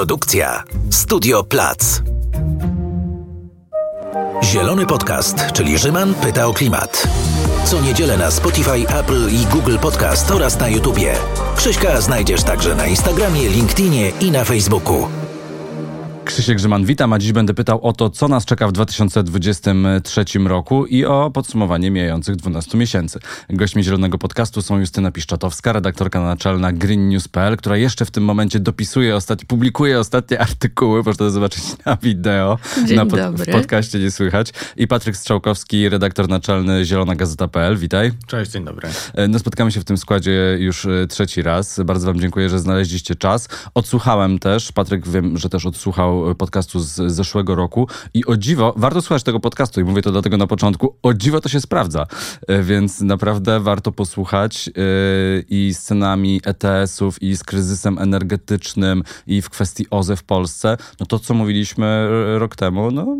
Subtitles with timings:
[0.00, 2.02] Produkcja Studio Plac.
[4.44, 7.08] Zielony Podcast, czyli Rzyman pyta o klimat.
[7.64, 11.14] Co niedzielę na Spotify, Apple i Google Podcast oraz na YouTubie.
[11.56, 15.08] Krzyśka znajdziesz także na Instagramie, LinkedInie i na Facebooku.
[16.30, 20.86] Krzysiek Grzyman, witam, a dziś będę pytał o to, co nas czeka w 2023 roku
[20.86, 23.18] i o podsumowanie mijających 12 miesięcy.
[23.50, 29.16] Gośćmi Zielonego Podcastu są Justyna Piszczatowska, redaktorka naczelna greennews.pl, która jeszcze w tym momencie dopisuje,
[29.16, 32.58] ostatni, publikuje ostatnie artykuły, można to zobaczyć na wideo.
[32.86, 33.44] Dzień na pod, dobry.
[33.44, 34.52] W podcaście nie słychać.
[34.76, 37.76] I Patryk Strzałkowski, redaktor naczelny Zielona Gazeta.pl.
[37.76, 38.12] Witaj.
[38.26, 38.88] Cześć, dzień dobry.
[39.14, 41.80] E, No, spotkamy się w tym składzie już e, trzeci raz.
[41.84, 43.48] Bardzo Wam dziękuję, że znaleźliście czas.
[43.74, 48.74] Odsłuchałem też, Patryk wiem, że też odsłuchał e, podcastu z zeszłego roku i o dziwo,
[48.76, 52.06] warto słuchać tego podcastu i mówię to dlatego na początku, o dziwo to się sprawdza,
[52.46, 54.72] E, więc naprawdę warto posłuchać e,
[55.48, 61.06] i z cenami ETS-ów i z kryzysem energetycznym i w kwestii OZE w Polsce, no
[61.06, 63.16] to co mówiliśmy rok temu, no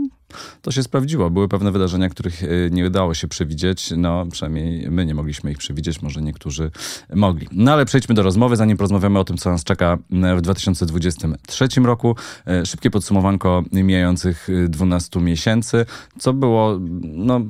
[0.62, 1.31] to się sprawdziło.
[1.31, 3.92] Były pewne wydarzenia, których e, nie udało się przewidzieć.
[3.97, 6.70] No, przynajmniej my nie mogliśmy ich przewidzieć, może niektórzy
[7.14, 7.48] mogli.
[7.53, 11.69] No ale przejdźmy do rozmowy, zanim porozmawiamy o tym, co nas czeka m, w 2023
[11.84, 12.17] roku.
[12.47, 15.86] E, Szybkie podsumowanko mijających e, 12 miesięcy.
[16.19, 17.41] Co było, no...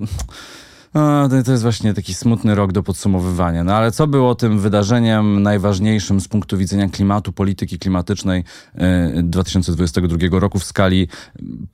[0.94, 3.64] A, to- jest właśnie taki smutny rok do podsumowywania.
[3.64, 10.40] No ale co było tym wydarzeniem najważniejszym z punktu widzenia klimatu, polityki klimatycznej e, 2022
[10.40, 11.08] roku w skali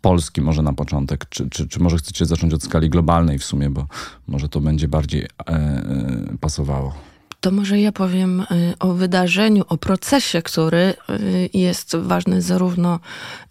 [0.01, 1.27] Polski może na początek?
[1.29, 3.87] Czy, czy, czy może chcecie zacząć od skali globalnej w sumie, bo
[4.27, 7.16] może to będzie bardziej e, e, pasowało.
[7.41, 13.01] To może ja powiem y, o wydarzeniu, o procesie, który y, jest ważny zarówno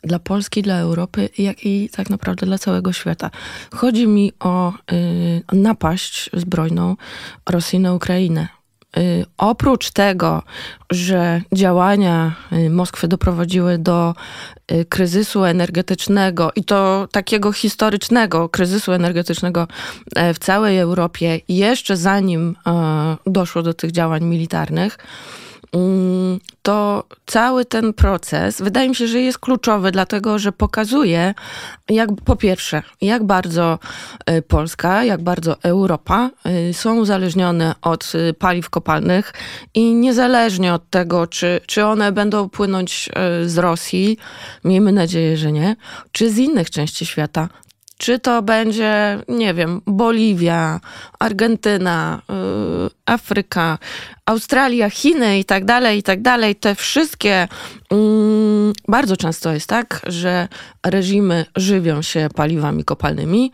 [0.02, 3.32] dla Polski, dla Europy, jak i tak naprawdę dla całego świata.
[3.74, 6.96] Chodzi mi o y, napaść zbrojną
[7.50, 8.55] Rosji na Ukrainę.
[8.98, 10.44] Y, Oprócz tego,
[10.92, 14.16] że działania y, Moskwy doprowadziły do
[14.72, 19.68] y, kryzysu energetycznego i to takiego historycznego kryzysu energetycznego
[20.16, 24.98] e, w całej Europie, jeszcze zanim e, doszło do tych działań militarnych,
[26.62, 31.34] to cały ten proces wydaje mi się, że jest kluczowy, dlatego że pokazuje,
[31.90, 33.80] jak po pierwsze, jak bardzo
[34.26, 39.34] e, Polska, jak bardzo Europa e, są uzależnione od e, paliw kopalnych
[39.74, 43.10] i niezależnie od tego, czy, czy one będą płynąć
[43.46, 44.18] z Rosji,
[44.64, 45.76] miejmy nadzieję, że nie,
[46.12, 47.50] czy z innych części świata,
[47.98, 50.80] czy to będzie, nie wiem, Boliwia,
[51.20, 53.78] Argentyna, yy, Afryka,
[54.26, 56.56] Australia, Chiny i tak dalej, i tak dalej.
[56.56, 57.48] Te wszystkie,
[57.92, 60.48] mm, bardzo często jest tak, że
[60.86, 63.52] reżimy żywią się paliwami kopalnymi,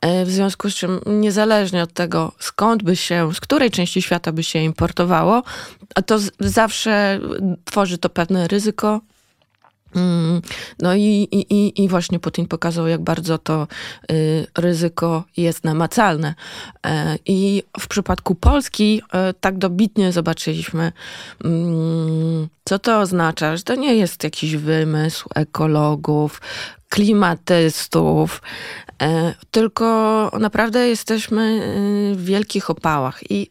[0.00, 4.32] e, w związku z czym niezależnie od tego, skąd by się, z której części świata
[4.32, 5.42] by się importowało,
[6.06, 7.20] to z- zawsze
[7.64, 9.00] tworzy to pewne ryzyko
[10.78, 13.66] No i, i, i- i właśnie Putin pokazał, jak bardzo to
[14.12, 16.34] y, ryzyko jest namacalne.
[16.86, 20.92] E, I w przypadku Polski e, tak dobitnie zobaczyliśmy,
[21.44, 26.40] mm, co to oznacza, że to nie jest jakiś wymysł ekologów,
[26.88, 28.42] klimatystów,
[29.02, 31.42] e, tylko naprawdę jesteśmy
[32.12, 33.30] y, w wielkich opałach.
[33.30, 33.50] I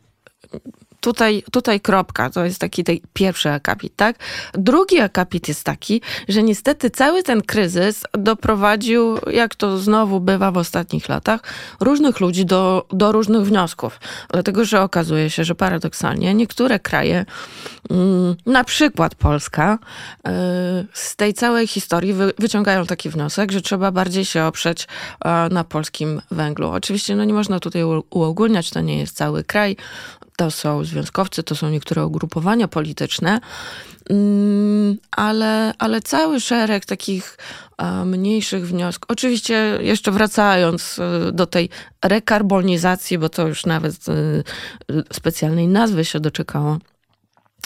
[1.04, 4.16] tutaj, tutaj kropka, to jest taki tej pierwszy akapit, tak?
[4.54, 10.58] Drugi akapit jest taki, że niestety cały ten kryzys doprowadził, jak to znowu bywa w
[10.58, 11.42] ostatnich latach,
[11.80, 14.00] różnych ludzi do, do różnych wniosków.
[14.30, 17.26] Dlatego, że okazuje się, że paradoksalnie niektóre kraje,
[17.90, 19.80] mm, na przykład Polska,
[20.28, 20.32] y,
[20.94, 24.88] z tej całej historii wy, wyciągają taki wniosek, że trzeba bardziej się oprzeć
[25.26, 26.70] e, na polskim węglu.
[26.70, 29.78] Oczywiście no nie można tutaj uogólniać, to nie jest cały kraj,
[30.38, 33.40] to są związkowcy, to są niektóre ugrupowania polityczne,
[34.10, 37.38] Mm, ale, ale cały szereg takich
[37.78, 39.12] e, mniejszych wniosków.
[39.12, 41.70] Oczywiście jeszcze wracając e, do tej
[42.06, 44.14] rekarbonizacji, bo to już nawet e,
[45.14, 46.78] specjalnej nazwy się doczekało.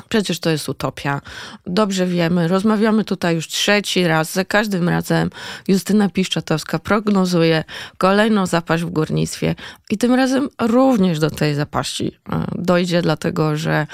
[0.10, 1.22] Przecież to jest utopia.
[1.66, 4.34] Dobrze wiemy, rozmawiamy tutaj już trzeci raz.
[4.34, 5.30] Za każdym razem
[5.68, 7.64] Justyna Piszczatowska prognozuje
[7.98, 9.56] kolejną zapaść w górnictwie
[9.90, 13.88] i tym razem również do tej zapaści e, dojdzie, dlatego że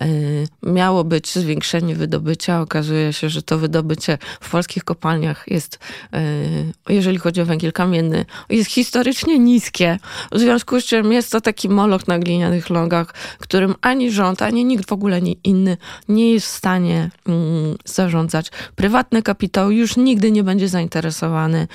[0.00, 0.06] e,
[0.62, 2.60] miało być zwiększenie wydobycia.
[2.60, 5.78] Okazuje się, że to wydobycie w polskich kopalniach jest,
[6.12, 6.22] e,
[6.88, 9.98] jeżeli chodzi o węgiel kamienny, jest historycznie niskie.
[10.32, 14.64] W związku z czym jest to taki moloch na glinianych lągach, którym ani rząd, ani
[14.64, 15.76] nikt w ogóle nie, inny
[16.08, 18.50] nie jest w stanie mm, zarządzać.
[18.76, 21.68] Prywatny kapitał już nigdy nie będzie zainteresowany,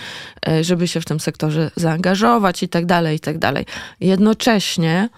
[0.48, 3.66] e, żeby się w tym sektorze zaangażować i tak dalej, i tak dalej.
[4.00, 5.10] Jednocześnie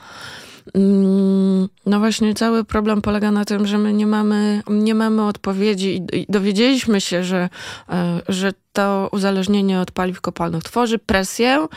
[1.86, 6.26] no właśnie, cały problem polega na tym, że my nie mamy, nie mamy odpowiedzi i
[6.30, 7.50] dowiedzieliśmy się, że,
[7.90, 11.68] e, że to uzależnienie od paliw kopalnych tworzy presję,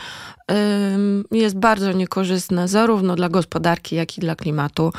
[1.31, 4.93] jest bardzo niekorzystne zarówno dla gospodarki, jak i dla klimatu.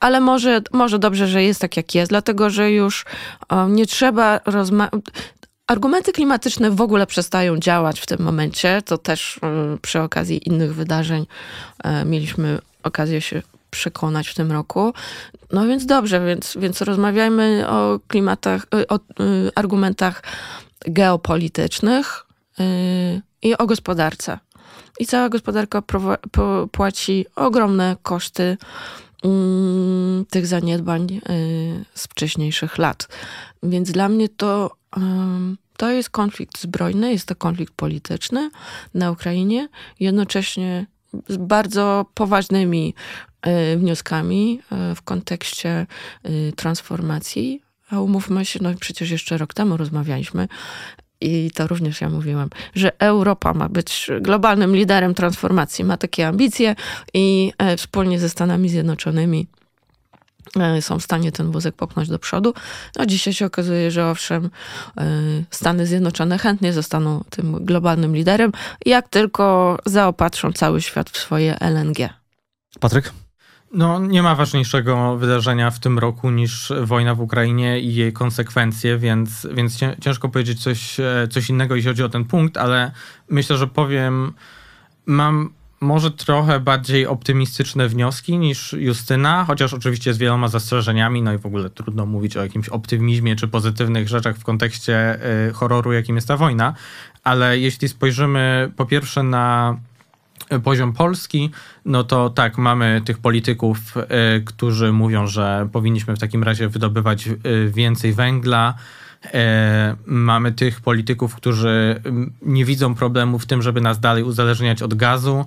[0.00, 3.04] Ale może, może dobrze, że jest tak, jak jest, dlatego że już
[3.68, 5.02] nie trzeba rozmawiać.
[5.66, 8.82] Argumenty klimatyczne w ogóle przestają działać w tym momencie.
[8.84, 9.40] To też
[9.82, 11.26] przy okazji innych wydarzeń
[11.84, 14.92] e, mieliśmy okazję się przekonać w tym roku.
[15.52, 19.00] No więc dobrze, więc, więc rozmawiajmy o klimatach, y, o y,
[19.54, 20.22] argumentach
[20.86, 22.26] geopolitycznych
[22.60, 24.38] y, i o gospodarce.
[25.00, 25.82] I cała gospodarka
[26.72, 28.56] płaci ogromne koszty
[29.24, 31.20] mm, tych zaniedbań
[31.94, 33.08] z wcześniejszych lat.
[33.62, 34.76] Więc dla mnie to,
[35.76, 38.50] to jest konflikt zbrojny, jest to konflikt polityczny
[38.94, 39.68] na Ukrainie,
[40.00, 40.86] jednocześnie
[41.28, 42.94] z bardzo poważnymi
[43.42, 45.86] e, wnioskami e, w kontekście
[46.22, 47.62] e, transformacji.
[47.90, 50.48] A umówmy się, no przecież jeszcze rok temu rozmawialiśmy
[51.20, 56.76] i to również ja mówiłam, że Europa ma być globalnym liderem transformacji, ma takie ambicje
[57.14, 59.46] i wspólnie ze Stanami Zjednoczonymi
[60.80, 62.54] są w stanie ten wózek popchnąć do przodu.
[62.98, 64.50] No dzisiaj się okazuje, że owszem,
[64.96, 65.04] e,
[65.50, 68.52] Stany Zjednoczone chętnie zostaną tym globalnym liderem,
[68.86, 72.08] jak tylko zaopatrzą cały świat w swoje LNG.
[72.80, 73.12] Patryk?
[73.74, 78.98] No, nie ma ważniejszego wydarzenia w tym roku niż wojna w Ukrainie i jej konsekwencje,
[78.98, 82.92] więc, więc ciężko powiedzieć coś, e, coś innego, jeśli chodzi o ten punkt, ale
[83.28, 84.32] myślę, że powiem,
[85.06, 85.52] mam
[85.84, 91.46] może trochę bardziej optymistyczne wnioski niż Justyna, chociaż oczywiście z wieloma zastrzeżeniami, no i w
[91.46, 96.28] ogóle trudno mówić o jakimś optymizmie czy pozytywnych rzeczach w kontekście y, horroru, jakim jest
[96.28, 96.74] ta wojna,
[97.24, 99.76] ale jeśli spojrzymy po pierwsze na
[100.64, 101.50] poziom Polski,
[101.84, 107.26] no to tak, mamy tych polityków, y, którzy mówią, że powinniśmy w takim razie wydobywać
[107.26, 108.74] y, więcej węgla,
[110.06, 112.02] mamy tych polityków, którzy
[112.42, 115.44] nie widzą problemu w tym, żeby nas dalej uzależniać od gazu,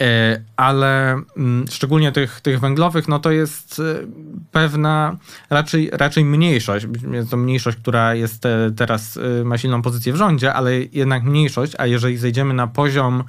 [0.00, 1.22] e, ale
[1.70, 4.06] szczególnie tych, tych węglowych, no to jest e,
[4.52, 5.16] pewna
[5.50, 6.86] raczej, raczej mniejszość.
[7.12, 8.42] Jest to mniejszość, która jest
[8.76, 13.24] teraz, ma silną pozycję w rządzie, ale jednak mniejszość, a jeżeli zejdziemy na poziom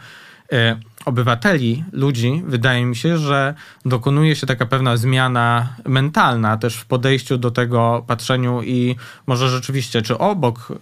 [1.05, 3.53] obywateli, ludzi, wydaje mi się, że
[3.85, 8.95] dokonuje się taka pewna zmiana mentalna też w podejściu do tego patrzeniu i
[9.27, 10.73] może rzeczywiście, czy obok,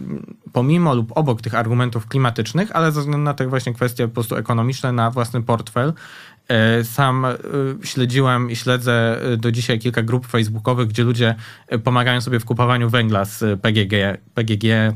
[0.53, 4.35] pomimo lub obok tych argumentów klimatycznych, ale ze względu na te właśnie kwestie po prostu
[4.35, 5.93] ekonomiczne, na własny portfel,
[6.47, 7.37] e, sam e,
[7.83, 11.35] śledziłem i śledzę e, do dzisiaj kilka grup facebookowych, gdzie ludzie
[11.83, 14.93] pomagają sobie w kupowaniu węgla z PGG, PGG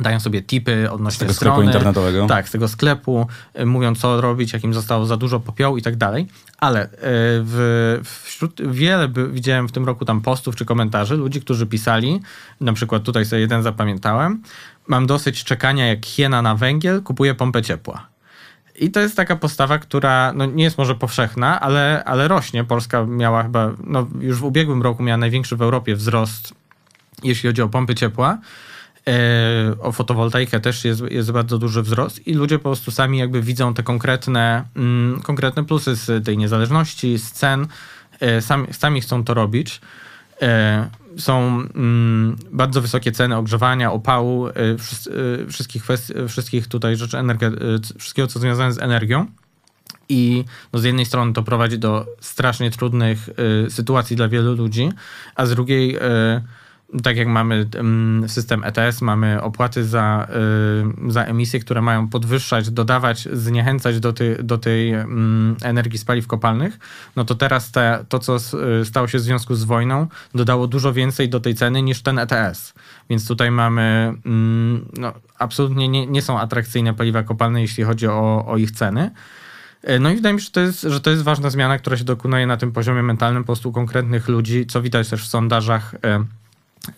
[0.00, 2.26] dają sobie tipy odnośnie z tego strony, sklepu internetowego.
[2.26, 3.26] Tak, z tego sklepu,
[3.60, 6.26] y, mówią co robić, jakim zostało za dużo popiołu i tak dalej.
[6.58, 11.66] Ale y, w, wśród wiele widziałem w tym roku tam postów czy komentarzy ludzi, którzy
[11.66, 12.20] pisali,
[12.60, 14.42] na przykład tutaj sobie jeden zapamiętałem,
[14.86, 18.12] mam dosyć czekania jak hiena na węgiel, kupuję pompę ciepła.
[18.74, 22.64] I to jest taka postawa, która no, nie jest może powszechna, ale, ale rośnie.
[22.64, 26.54] Polska miała chyba, no, już w ubiegłym roku miała największy w Europie wzrost,
[27.22, 28.38] jeśli chodzi o pompy ciepła.
[29.06, 33.42] E, o fotowoltaikę też jest, jest bardzo duży wzrost i ludzie po prostu sami jakby
[33.42, 37.66] widzą te konkretne, mm, konkretne plusy z tej niezależności, z cen,
[38.20, 39.80] e, sami, sami chcą to robić.
[40.42, 44.48] E, są mm, bardzo wysokie ceny ogrzewania, opału,
[45.48, 47.16] wszystkich, kwestii, wszystkich tutaj rzeczy,
[47.98, 49.26] wszystkiego co związane z energią.
[50.08, 53.28] I no z jednej strony to prowadzi do strasznie trudnych
[53.68, 54.92] sytuacji dla wielu ludzi,
[55.34, 55.98] a z drugiej
[57.02, 57.68] tak jak mamy
[58.26, 60.28] system ETS, mamy opłaty za,
[61.08, 64.94] y, za emisje, które mają podwyższać, dodawać, zniechęcać do, ty, do tej
[65.62, 66.78] energii z paliw kopalnych,
[67.16, 70.92] no to teraz te, to, co y, stało się w związku z wojną, dodało dużo
[70.92, 72.74] więcej do tej ceny niż ten ETS.
[73.10, 74.14] Więc tutaj mamy,
[74.98, 79.10] no, absolutnie nie, nie są atrakcyjne paliwa kopalne, jeśli chodzi o, o ich ceny.
[79.82, 81.96] E, no i wydaje mi się, że to, jest, że to jest ważna zmiana, która
[81.96, 85.94] się dokonuje na tym poziomie mentalnym po prostu konkretnych ludzi, co widać też w sondażach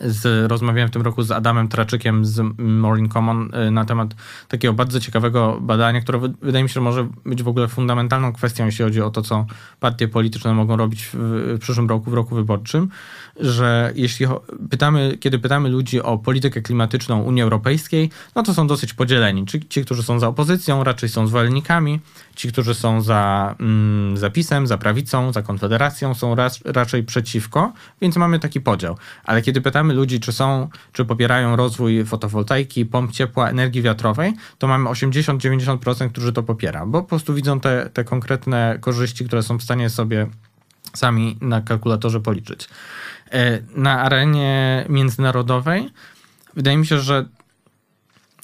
[0.01, 4.15] z, rozmawiałem w tym roku z Adamem Traczykiem z Morning Common y, na temat
[4.49, 8.67] takiego bardzo ciekawego badania, które wydaje mi się, że może być w ogóle fundamentalną kwestią,
[8.67, 9.47] jeśli chodzi o to, co
[9.81, 12.89] partie polityczne mogą robić w, przyszłym roku, w roku wyborczym,
[13.41, 14.27] że jeśli
[14.71, 19.47] pytamy, kiedy pytamy ludzi o politykę klimatyczną Unii Europejskiej, no to są dosyć podzieleni.
[19.47, 22.01] Czy ci, którzy są za opozycją, raczej są zwolennikami,
[22.35, 28.17] ci, którzy są za mm, zapisem, za prawicą, za konfederacją, są raz, raczej przeciwko, więc
[28.17, 28.97] mamy taki podział.
[29.25, 34.67] Ale kiedy pytamy ludzi, czy są, czy popierają rozwój fotowoltaiki, pomp ciepła, energii wiatrowej, to
[34.67, 39.59] mamy 80-90%, którzy to popiera, bo po prostu widzą te, te konkretne korzyści, które są
[39.59, 40.27] w stanie sobie
[40.95, 42.69] sami na kalkulatorze policzyć.
[43.33, 45.91] E, na arenie międzynarodowej
[46.57, 47.27] wydaje mi się, że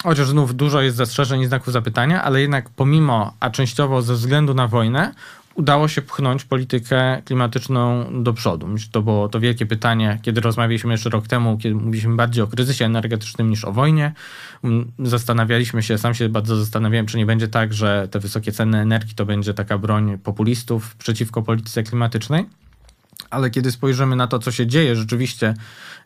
[0.02, 4.54] chociaż znów dużo jest zastrzeżeń i znaków zapytania, ale jednak pomimo, a częściowo ze względu
[4.54, 5.14] na wojnę,
[5.54, 8.68] udało się pchnąć politykę klimatyczną do przodu.
[8.92, 12.84] To było to wielkie pytanie, kiedy rozmawialiśmy jeszcze rok temu, kiedy mówiliśmy bardziej o kryzysie
[12.84, 14.12] energetycznym niż o wojnie.
[14.64, 18.78] Mm, zastanawialiśmy się, sam się bardzo zastanawiałem, czy nie będzie tak, że te wysokie ceny
[18.78, 22.46] energii to będzie taka broń populistów przeciwko polityce klimatycznej.
[23.30, 25.54] Ale kiedy spojrzymy na to, co się dzieje rzeczywiście,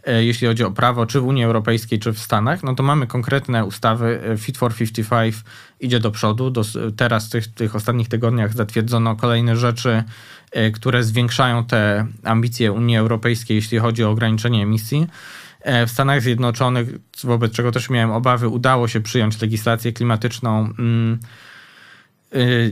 [0.07, 3.07] e, jeśli chodzi o prawo, czy w Unii Europejskiej, czy w Stanach, no to mamy
[3.07, 4.21] konkretne ustawy.
[4.33, 5.37] E, Fit for 55
[5.81, 6.51] idzie do przodu.
[6.51, 6.63] Do,
[6.97, 10.05] teraz w tych, tych ostatnich tygodniach zatwierdzono kolejne rzeczy,
[10.53, 15.07] e, które zwiększają te ambicje Unii Europejskiej, jeśli chodzi o ograniczenie emisji.
[15.87, 16.89] W Stanach Zjednoczonych,
[17.25, 20.73] wobec czego też miałem obawy, udało się przyjąć legislację klimatyczną.
[20.79, 21.54] Mm, Y,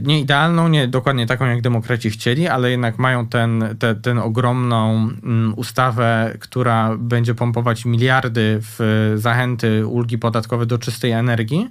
[0.01, 5.09] nie idealną, nie dokładnie taką, jak demokraci chcieli, ale jednak mają ten, te, ten ogromną
[5.23, 11.69] mm, ustawę, która będzie pompować miliardy w zachęty, ulgi podatkowe do czystej energii.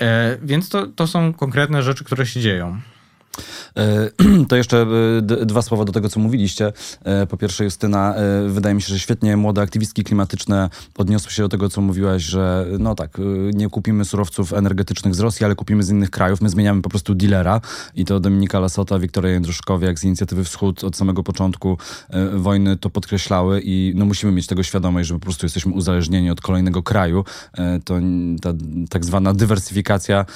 [0.00, 0.04] Y,
[0.42, 2.80] więc to, to są konkretne rzeczy, które się dzieją.
[3.76, 4.10] E,
[4.48, 4.86] to jeszcze
[5.40, 6.72] e, dwa słowa do tego, co mówiliście.
[7.04, 8.14] E, po pierwsze, Justyna,
[8.48, 12.66] wydaje mi się, że świetnie młode aktywistki klimatyczne odniosły się do tego, co mówiłaś, że
[12.78, 13.18] no tak,
[13.54, 16.40] nie kupimy surowców energetycznych z Rosji, ale kupimy z innych krajów.
[16.40, 17.60] My zmieniamy po prostu dealera
[17.94, 21.78] i to Dominika Lasota, Wiktoria Jędruszkowiak z Inicjatywy Wschód od samego początku
[22.32, 26.40] wojny to podkreślały i no musimy mieć tego świadomość, że po prostu jesteśmy uzależnieni od
[26.40, 27.24] kolejnego kraju.
[27.84, 27.94] To
[28.42, 28.52] ta
[28.90, 30.26] tak zwana dywersyfikacja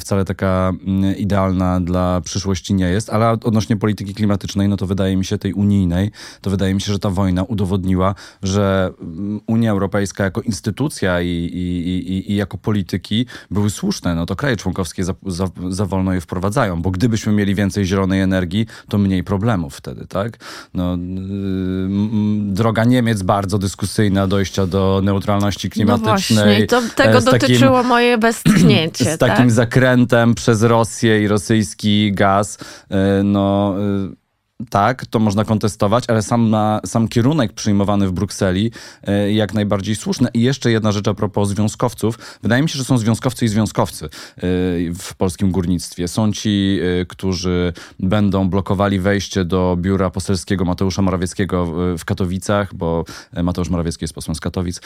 [0.00, 0.72] wcale taka
[1.16, 2.35] idealna dla przyszłości
[2.70, 6.74] nie jest, ale odnośnie polityki klimatycznej, no to wydaje mi się tej unijnej, to wydaje
[6.74, 12.32] mi się, że ta wojna udowodniła, że mm, Unia Europejska jako instytucja i, i, i,
[12.32, 14.14] i jako polityki były słuszne.
[14.14, 18.20] No to kraje członkowskie za, za, za wolno je wprowadzają, bo gdybyśmy mieli więcej zielonej
[18.20, 20.38] energii, to mniej problemów wtedy, tak?
[20.74, 26.36] No, yy, droga Niemiec bardzo dyskusyjna dojścia do neutralności klimatycznej.
[26.38, 29.04] No właśnie, to tego dotyczyło takim, moje westchnięcie.
[29.04, 29.50] Z takim tak?
[29.50, 32.58] zakrętem przez Rosję i rosyjski gaz.
[32.90, 34.16] E, no
[34.70, 38.70] tak, to można kontestować, ale sam, na, sam kierunek przyjmowany w Brukseli
[39.02, 40.28] e, jak najbardziej słuszny.
[40.34, 42.18] I jeszcze jedna rzecz a propos związkowców.
[42.42, 44.08] Wydaje mi się, że są związkowcy i związkowcy e,
[44.94, 46.08] w polskim górnictwie.
[46.08, 51.66] Są ci, e, którzy będą blokowali wejście do biura poselskiego Mateusza Morawieckiego
[51.98, 53.04] w Katowicach, bo
[53.42, 54.80] Mateusz Morawiecki jest posłem z Katowic,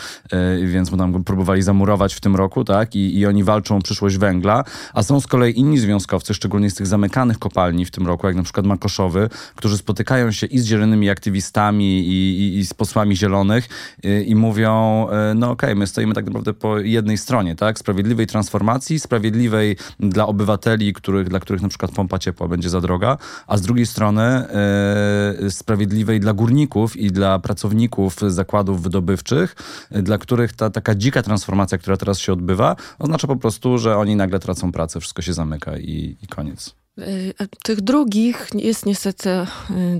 [0.64, 2.94] więc mu tam próbowali zamurować w tym roku, tak?
[2.94, 4.64] I, I oni walczą o przyszłość węgla.
[4.94, 8.36] A są z kolei inni związkowcy, szczególnie z tych zamykanych kopalni w tym roku, jak
[8.36, 9.28] na przykład Makoszowy,
[9.60, 13.68] którzy spotykają się i z zielonymi aktywistami, i, i, i z posłami zielonych
[14.02, 17.78] i, i mówią, e, no okej, okay, my stoimy tak naprawdę po jednej stronie, tak?
[17.78, 23.18] Sprawiedliwej transformacji, sprawiedliwej dla obywateli, których, dla których na przykład pompa ciepła będzie za droga,
[23.46, 29.56] a z drugiej strony e, sprawiedliwej dla górników i dla pracowników zakładów wydobywczych,
[29.90, 34.16] dla których ta taka dzika transformacja, która teraz się odbywa, oznacza po prostu, że oni
[34.16, 36.79] nagle tracą pracę, wszystko się zamyka i, i koniec.
[36.98, 39.46] Y, tych drugich jest niestety y,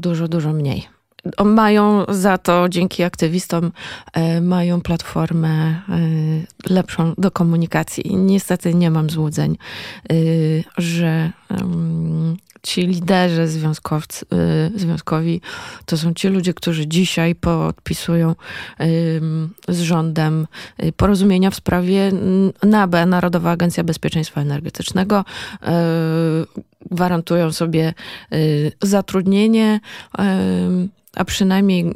[0.01, 0.89] dużo, dużo mniej.
[1.45, 3.73] Mają za to, dzięki aktywistom,
[4.37, 5.81] y, mają platformę
[6.71, 8.17] lepszą do komunikacji.
[8.17, 9.57] Niestety nie mam złudzeń,
[10.79, 11.33] że
[12.63, 13.49] ci liderzy
[14.77, 15.41] związkowi
[15.87, 18.35] to są ci ludzie, którzy dzisiaj podpisują
[19.69, 20.47] z rządem
[20.97, 22.13] porozumienia w sprawie
[22.63, 25.25] NABE, Narodowa Agencja Bezpieczeństwa Energetycznego.
[26.83, 27.95] Y, gwarantują sobie
[28.83, 29.81] zatrudnienie
[31.17, 31.93] a przynajmniej,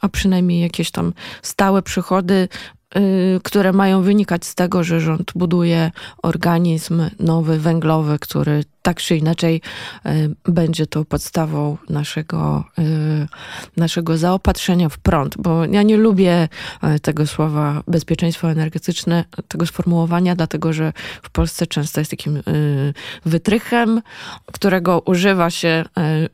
[0.00, 1.12] a przynajmniej jakieś tam
[1.42, 2.48] stałe przychody
[2.96, 5.90] Y, które mają wynikać z tego, że rząd buduje
[6.22, 9.60] organizm nowy, węglowy, który tak czy inaczej
[10.06, 13.28] y, będzie to podstawą naszego, y,
[13.76, 16.48] naszego zaopatrzenia w prąd, bo ja nie lubię
[17.02, 20.92] tego słowa bezpieczeństwo energetyczne, tego sformułowania, dlatego że
[21.22, 22.42] w Polsce często jest takim
[23.24, 24.02] wytrychem,
[24.52, 25.84] którego używa się,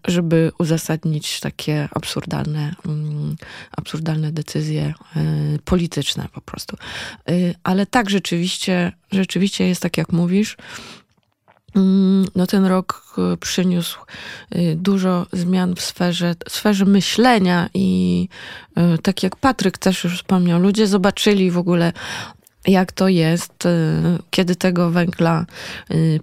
[0.05, 3.37] żeby uzasadnić takie absurdalne, mm,
[3.77, 4.95] absurdalne decyzje
[5.65, 6.77] polityczne po prostu.
[7.31, 10.57] Y, ale tak, rzeczywiście, rzeczywiście jest tak, jak mówisz.
[11.77, 13.03] Mm, no ten rok
[13.35, 13.99] y, przyniósł
[14.57, 18.29] y, dużo zmian w sferze, sferze myślenia i
[19.03, 21.93] tak jak Patryk też już wspomniał, ludzie zobaczyli w ogóle
[22.67, 23.69] jak to jest,
[24.31, 25.47] kiedy tego węgla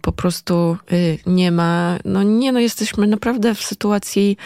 [0.01, 0.77] po prostu
[1.25, 1.98] nie ma.
[2.05, 4.38] No nie, no jesteśmy naprawdę w sytuacji,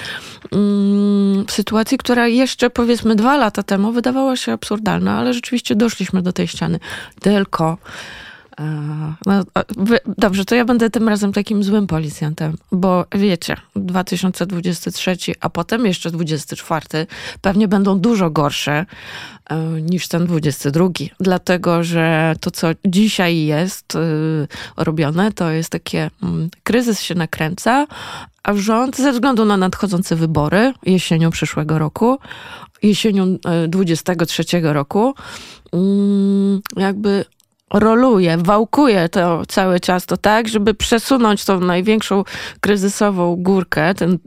[0.52, 6.22] mm, w sytuacji, która jeszcze powiedzmy dwa lata temu wydawała się absurdalna, ale rzeczywiście doszliśmy
[6.22, 6.80] do tej ściany.
[7.22, 7.78] Tylko
[9.26, 9.44] No,
[10.18, 16.12] dobrze, to ja będę tym razem takim złym policjantem, bo wiecie, 2023, a potem jeszcze
[16.12, 17.08] 24
[17.42, 18.86] pewnie będą dużo gorsze
[19.50, 20.90] e, niż ten 22.
[21.20, 24.00] Dlatego, że to, co dzisiaj jest e,
[24.78, 27.88] robione, to jest takie, mm, kryzys się nakręca,
[28.44, 32.20] a rząd ze względu na nadchodzące wybory jesienią przyszłego roku,
[32.84, 35.14] jesienią 23 roku,
[35.74, 37.26] mm, jakby
[37.74, 42.24] roluje, wałkuje to cały czas to tak, żeby przesunąć tą największą
[42.60, 44.17] kryzysową górkę, ten,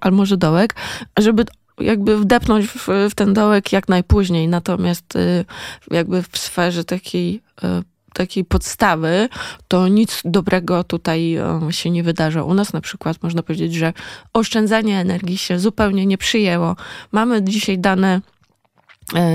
[0.00, 0.74] a może dołek,
[1.18, 1.44] żeby
[1.80, 4.48] jakby wdepnąć w, w ten dołek jak najpóźniej.
[4.48, 5.44] Natomiast y,
[5.90, 9.28] jakby w sferze takiej y, takiej podstawy,
[9.68, 11.38] to nic dobrego tutaj
[11.68, 12.44] y, się nie wydarza.
[12.44, 13.92] U nas na przykład można powiedzieć, że
[14.32, 16.76] oszczędzanie energii się zupełnie nie przyjęło.
[17.12, 18.20] Mamy dzisiaj dane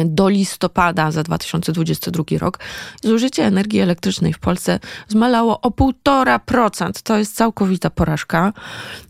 [0.06, 2.60] do listopada za 2022 rok
[3.03, 7.01] zużycie energii elektrycznej w Polsce zmalało o 1,5%.
[7.03, 8.53] To jest całkowita porażka.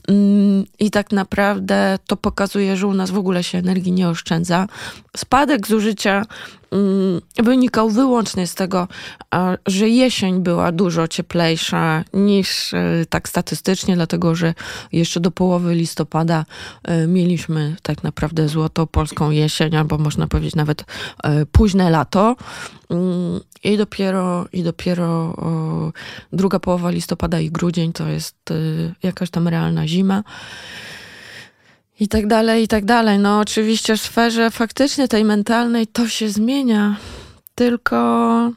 [0.07, 4.67] Mm, I tak naprawdę to pokazuje, że u nas w ogóle się energii nie oszczędza.
[5.17, 6.25] Spadek zużycia
[6.73, 8.87] Mm, wynikał wyłącznie z tego,
[9.67, 14.53] że jesień była dużo cieplejsza niż e, tak statystycznie, dlatego że
[14.91, 16.45] jeszcze do połowy listopada
[16.83, 20.85] e, mieliśmy tak naprawdę złotą polską jesień, albo można powiedzieć nawet
[21.23, 22.35] e, późne lato.
[22.89, 25.35] Mm, I dopiero, i dopiero
[26.33, 28.35] druga połowa listopada i grudzień to jest
[29.03, 29.92] jakaś tam realna zima
[31.99, 33.19] i tak dalej, i tak dalej.
[33.19, 36.95] No oczywiście w sferze faktycznie tej mentalnej to się zmienia,
[37.55, 38.51] tylko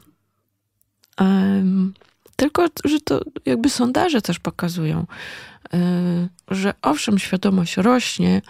[1.19, 1.93] um,
[2.35, 5.05] tylko, że to jakby sondaże też pokazują,
[5.73, 8.41] um, że owszem, świadomość rośnie,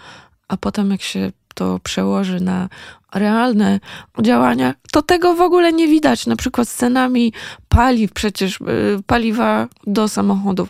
[0.48, 2.68] a potem jak się to przełoży na
[3.14, 3.80] realne
[4.22, 6.26] działania, to tego w ogóle nie widać.
[6.26, 7.32] Na przykład z cenami
[7.68, 8.64] paliw, przecież y,
[9.06, 10.68] paliwa do samochodów.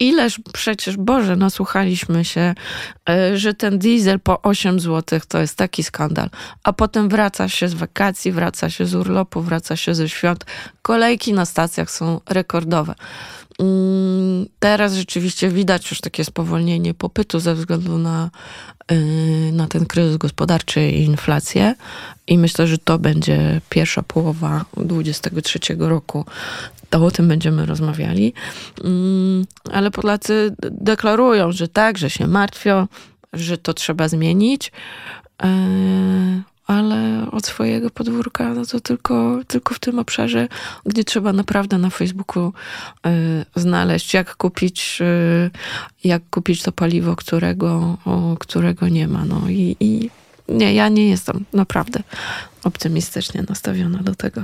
[0.00, 2.54] Ileż przecież, Boże, nasłuchaliśmy się,
[3.10, 6.30] y, że ten diesel po 8 zł to jest taki skandal.
[6.64, 10.44] A potem wraca się z wakacji, wraca się z urlopu, wraca się ze świąt.
[10.82, 12.94] Kolejki na stacjach są rekordowe.
[13.58, 18.30] Mm, teraz rzeczywiście widać już takie spowolnienie popytu ze względu na,
[18.92, 21.74] y, na ten kryzys gospodarczy i inflację.
[22.26, 26.24] I myślę, że to będzie pierwsza połowa 2023 roku.
[26.90, 28.34] To o tym będziemy rozmawiali.
[28.84, 32.86] Mm, ale Polacy deklarują, że tak, że się martwią,
[33.32, 34.72] że to trzeba zmienić.
[36.68, 40.48] Y, ale od swojego podwórka, no to tylko, tylko w tym obszarze,
[40.86, 42.52] gdzie trzeba naprawdę na Facebooku
[43.06, 45.50] y, znaleźć, jak kupić, y,
[46.04, 49.24] jak kupić to paliwo, którego, o, którego nie ma.
[49.24, 50.10] No i, i
[50.48, 52.02] nie, ja nie jestem naprawdę
[52.64, 54.42] optymistycznie nastawiona do tego.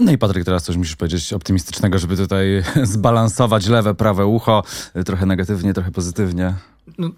[0.00, 2.46] No i Patryk, teraz coś musisz powiedzieć optymistycznego, żeby tutaj
[2.94, 4.64] zbalansować lewe, prawe ucho,
[5.04, 6.54] trochę negatywnie, trochę pozytywnie.
[6.98, 7.10] No,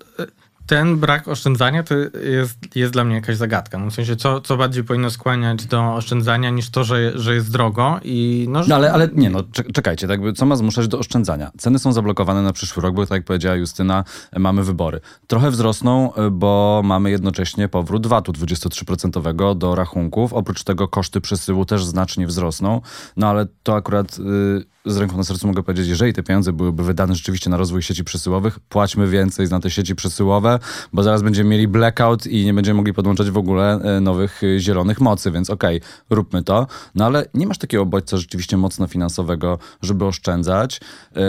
[0.68, 3.78] ten brak oszczędzania to jest, jest dla mnie jakaś zagadka.
[3.78, 7.52] No w sensie, co, co bardziej powinno skłaniać do oszczędzania niż to, że, że jest
[7.52, 8.68] drogo i no, że...
[8.68, 9.42] no ale, ale nie, no
[9.74, 11.50] czekajcie, tak, co ma zmuszać do oszczędzania?
[11.58, 14.04] Ceny są zablokowane na przyszły rok, bo tak jak powiedziała Justyna,
[14.36, 15.00] mamy wybory.
[15.26, 20.32] Trochę wzrosną, bo mamy jednocześnie powrót VAT-u 23% do rachunków.
[20.32, 22.80] Oprócz tego koszty przesyłu też znacznie wzrosną,
[23.16, 24.18] no ale to akurat...
[24.18, 27.82] Yy, z ręką na sercu mogę powiedzieć, jeżeli te pieniądze byłyby wydane rzeczywiście na rozwój
[27.82, 30.57] sieci przesyłowych, płaćmy więcej na te sieci przesyłowe,
[30.92, 34.60] bo zaraz będziemy mieli blackout i nie będziemy mogli podłączać w ogóle e, nowych e,
[34.60, 36.66] zielonych mocy, więc okej, okay, róbmy to.
[36.94, 40.80] No ale nie masz takiego bodźca rzeczywiście mocno finansowego, żeby oszczędzać.
[41.14, 41.22] Yy,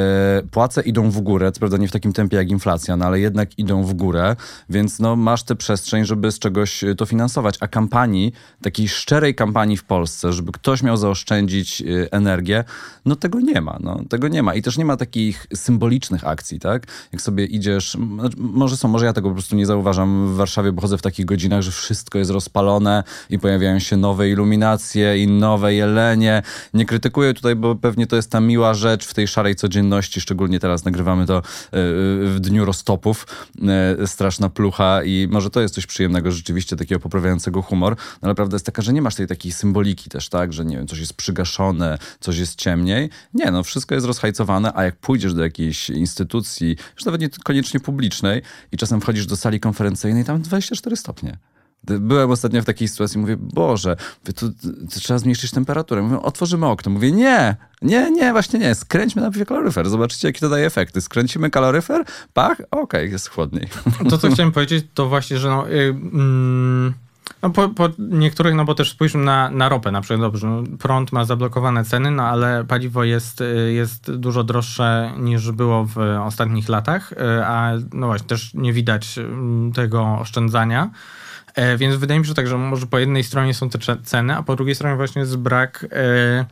[0.51, 3.59] płace idą w górę, co prawda nie w takim tempie jak inflacja, no ale jednak
[3.59, 4.35] idą w górę,
[4.69, 7.55] więc no masz tę przestrzeń, żeby z czegoś to finansować.
[7.59, 12.63] A kampanii, takiej szczerej kampanii w Polsce, żeby ktoś miał zaoszczędzić energię,
[13.05, 13.77] no tego nie ma.
[13.79, 14.55] No, tego nie ma.
[14.55, 16.87] I też nie ma takich symbolicznych akcji, tak?
[17.11, 17.97] Jak sobie idziesz,
[18.37, 21.25] może są, może ja tego po prostu nie zauważam w Warszawie, bo chodzę w takich
[21.25, 26.41] godzinach, że wszystko jest rozpalone i pojawiają się nowe iluminacje i nowe jelenie.
[26.73, 30.59] Nie krytykuję tutaj, bo pewnie to jest ta miła rzecz w tej szarej codzienności, szczególnie
[30.59, 31.41] teraz nagrywamy to e,
[32.25, 33.27] w dniu roztopów.
[34.01, 38.35] E, straszna plucha i może to jest coś przyjemnego, rzeczywiście takiego poprawiającego humor, no ale
[38.35, 40.99] prawda jest taka, że nie masz tej takiej symboliki też, tak, że nie wiem, coś
[40.99, 43.09] jest przygaszone, coś jest ciemniej.
[43.33, 47.79] Nie, no wszystko jest rozhajcowane, a jak pójdziesz do jakiejś instytucji, już nawet nie koniecznie
[47.79, 51.37] publicznej i czasem wchodzisz do sali konferencyjnej, tam 24 stopnie.
[51.83, 53.95] Byłem ostatnio w takiej sytuacji, mówię, Boże,
[54.35, 54.51] tu,
[54.91, 56.01] tu trzeba zmniejszyć temperaturę.
[56.01, 56.91] Mówię, otworzymy okno.
[56.91, 61.01] Mówię, nie, nie, nie, właśnie nie, skręćmy najpierw kaloryfer, zobaczycie, jakie to daje efekty.
[61.01, 63.67] Skręcimy kaloryfer, pach, okej, okay, jest chłodniej.
[64.09, 65.79] To, co chciałem powiedzieć, to właśnie, że no, yy,
[66.13, 66.93] mm,
[67.41, 70.63] No po, po niektórych, no bo też spójrzmy na, na ropę na przykład, dobrze, no
[70.79, 76.69] prąd ma zablokowane ceny, no ale paliwo jest, jest dużo droższe niż było w ostatnich
[76.69, 77.13] latach,
[77.45, 80.89] a no właśnie też nie widać mm, tego oszczędzania.
[81.55, 84.35] E, więc wydaje mi się, że tak, że może po jednej stronie są te ceny,
[84.35, 86.45] a po drugiej stronie właśnie jest brak e,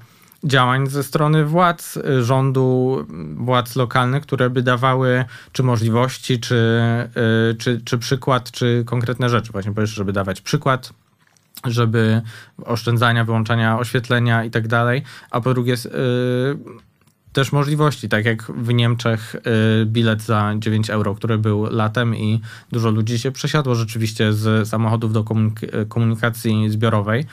[0.44, 6.82] działań ze strony władz, e, rządu, władz lokalnych, które by dawały czy możliwości, czy,
[7.60, 9.52] czy, czy przykład, czy konkretne rzeczy.
[9.52, 10.94] Właśnie powiesz, żeby dawać przykład,
[11.66, 12.22] żeby
[12.66, 15.76] oszczędzania, wyłączania oświetlenia i tak dalej, a po drugie
[17.38, 22.42] też możliwości, tak jak w Niemczech y, bilet za 9 euro, który był latem i
[22.72, 25.26] dużo ludzi się przesiadło rzeczywiście z samochodów do
[25.90, 27.26] komunikacji zbiorowej.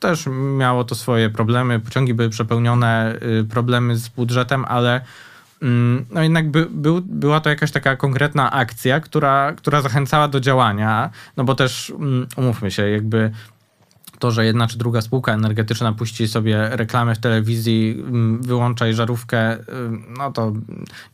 [0.00, 5.00] Też miało to swoje problemy, pociągi były przepełnione, y, problemy z budżetem, ale
[5.62, 10.40] mm, no jednak by, był, była to jakaś taka konkretna akcja, która, która zachęcała do
[10.40, 13.30] działania, no bo też mm, umówmy się, jakby
[14.24, 19.56] to, że jedna czy druga spółka energetyczna puści sobie reklamę w telewizji, mm, wyłączaj żarówkę,
[20.18, 20.52] no to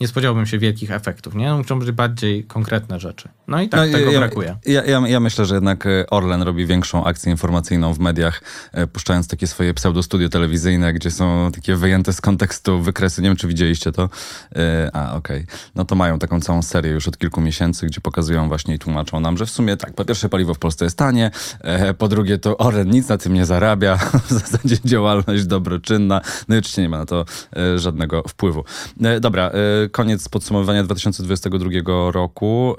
[0.00, 1.52] nie spodziewałbym się wielkich efektów, nie?
[1.52, 3.28] Muszą być bardziej konkretne rzeczy.
[3.48, 4.56] No i tak no, tego ja, brakuje.
[4.66, 8.42] Ja, ja, ja, myślę, że jednak y, Orlen robi większą akcję informacyjną w mediach,
[8.78, 13.22] y, puszczając takie swoje pseudostudio telewizyjne, gdzie są takie wyjęte z kontekstu wykresy.
[13.22, 14.08] Nie wiem, czy widzieliście to.
[14.92, 15.44] A, okej.
[15.44, 15.56] Okay.
[15.74, 19.20] No to mają taką całą serię już od kilku miesięcy, gdzie pokazują właśnie i tłumaczą
[19.20, 21.30] nam, że w sumie tak, po pierwsze paliwo w Polsce jest tanie,
[21.98, 26.58] po drugie to Orlen nic na tym nie zarabia, w zasadzie działalność dobroczynna, no i
[26.58, 27.24] oczywiście nie ma na to
[27.56, 28.64] e, żadnego wpływu.
[29.02, 29.50] E, dobra,
[29.84, 31.70] e, koniec podsumowania 2022
[32.10, 32.76] roku.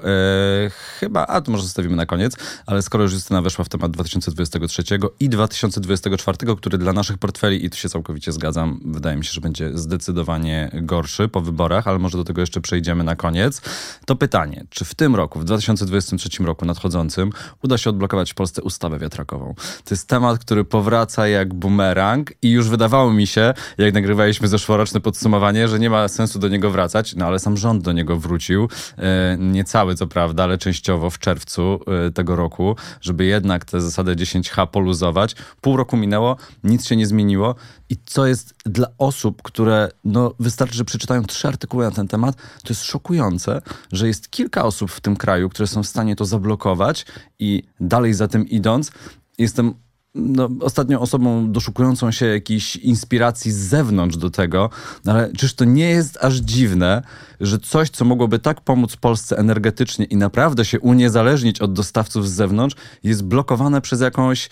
[1.00, 4.82] Chyba, a to może zostawimy na koniec, ale skoro już Justyna weszła w temat 2023
[5.20, 9.40] i 2024, który dla naszych portfeli, i tu się całkowicie zgadzam, wydaje mi się, że
[9.40, 13.62] będzie zdecydowanie gorszy po wyborach, ale może do tego jeszcze przejdziemy na koniec.
[14.06, 17.30] To pytanie, czy w tym roku, w 2023 roku nadchodzącym,
[17.62, 19.54] uda się odblokować w Polsce ustawę wiatrakową?
[19.84, 25.00] To jest temat, który powraca jak bumerang i już wydawało mi się, jak nagrywaliśmy zeszłoroczne
[25.00, 28.68] podsumowanie, że nie ma sensu do niego wracać, no ale sam rząd do niego wrócił,
[28.98, 33.80] e, nie cały co prawda, ale częściowo w czerwcu e, tego roku, żeby jednak tę
[33.80, 35.36] zasadę 10H poluzować.
[35.60, 37.54] Pół roku minęło, nic się nie zmieniło
[37.88, 42.36] i co jest dla osób, które, no wystarczy, że przeczytają trzy artykuły na ten temat,
[42.36, 46.24] to jest szokujące, że jest kilka osób w tym kraju, które są w stanie to
[46.24, 47.06] zablokować
[47.38, 48.92] i dalej za tym idąc,
[49.38, 49.74] jestem
[50.14, 54.70] no, ostatnią osobą doszukującą się jakiejś inspiracji z zewnątrz do tego,
[55.04, 57.02] no ale czyż to nie jest aż dziwne,
[57.40, 62.32] że coś, co mogłoby tak pomóc Polsce energetycznie i naprawdę się uniezależnić od dostawców z
[62.32, 64.50] zewnątrz, jest blokowane przez jakąś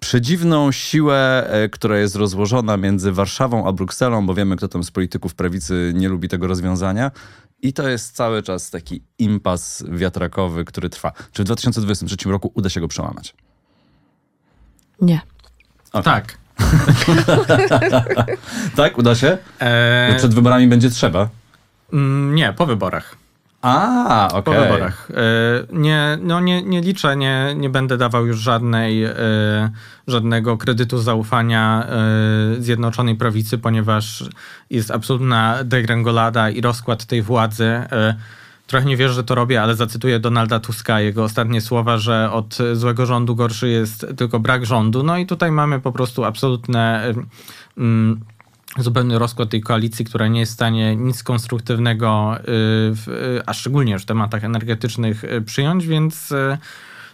[0.00, 4.90] przedziwną siłę, e, która jest rozłożona między Warszawą a Brukselą, bo wiemy, kto tam z
[4.90, 7.10] polityków prawicy nie lubi tego rozwiązania.
[7.62, 11.12] I to jest cały czas taki impas wiatrakowy, który trwa.
[11.32, 13.34] Czy w 2023 roku uda się go przełamać?
[15.00, 15.20] Nie.
[15.92, 16.02] Okay.
[16.02, 16.38] Tak.
[18.76, 19.38] tak, uda się?
[19.60, 20.16] Eee...
[20.16, 21.28] Przed wyborami będzie trzeba?
[21.92, 23.16] Mm, nie, po wyborach.
[23.62, 24.40] A, okej.
[24.40, 24.54] Okay.
[24.54, 25.08] Po wyborach.
[25.10, 25.14] E,
[25.72, 29.12] nie, no nie, nie liczę, nie, nie będę dawał już żadnej, e,
[30.06, 34.24] żadnego kredytu zaufania e, Zjednoczonej Prawicy, ponieważ
[34.70, 37.82] jest absolutna degrengolada i rozkład tej władzy
[38.70, 42.58] trochę nie wierzę, że to robię, ale zacytuję Donalda Tuska, jego ostatnie słowa, że od
[42.72, 45.02] złego rządu gorszy jest tylko brak rządu.
[45.02, 47.14] No i tutaj mamy po prostu absolutne.
[47.78, 48.20] Mm,
[48.78, 53.98] zupełny rozkład tej koalicji, która nie jest w stanie nic konstruktywnego, y, w, a szczególnie
[53.98, 56.58] w tematach energetycznych y, przyjąć, więc y,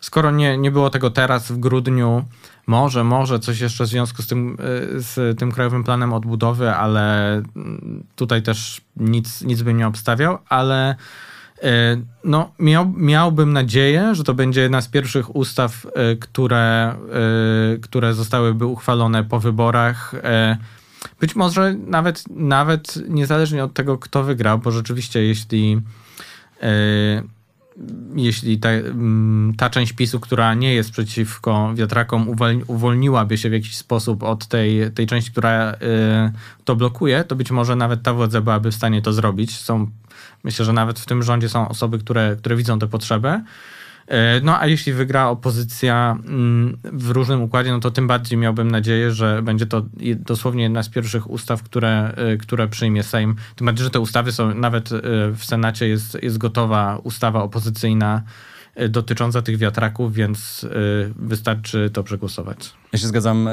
[0.01, 2.25] skoro nie, nie było tego teraz w grudniu,
[2.67, 4.57] może, może coś jeszcze w związku z tym,
[4.95, 10.97] z tym Krajowym Planem Odbudowy, ale mm, tutaj też nic, nic bym nie obstawiał, ale
[12.25, 16.95] no, miał, miałbym nadzieję, że to będzie jedna z pierwszych ustaw, e, które,
[17.75, 20.15] e, które zostałyby uchwalone po wyborach.
[21.21, 25.81] Być może nawet, nawet niezależnie od tego, kto wygrał, bo rzeczywiście, jeśli,
[28.15, 32.27] jeśli ta, mm, ta część PiSu, która nie jest przeciwko wiatrakom,
[32.67, 35.75] uwolniłaby się w jakiś sposób od tej, tej części, która
[36.65, 39.59] to blokuje, to być może nawet ta władza byłaby w stanie to zrobić.
[39.59, 39.91] Są
[40.47, 43.43] Myślę, że nawet w tym rządzie są osoby, które, które widzą tę potrzebę.
[44.07, 48.71] E, no a jeśli wygra opozycja mm, w różnym układzie, no to tym bardziej miałbym
[48.71, 49.83] nadzieję, że będzie to
[50.17, 53.37] dosłownie jedna z pierwszych ustaw, które, e, które przyjmie Sejm.
[53.57, 55.01] Tym bardziej, że te ustawy są, nawet e,
[55.37, 58.23] w Senacie jest, jest gotowa ustawa opozycyjna
[58.89, 60.67] dotycząca tych wiatraków, więc
[61.17, 62.75] wystarczy to przegłosować.
[62.97, 63.53] Ja się zgadzam e,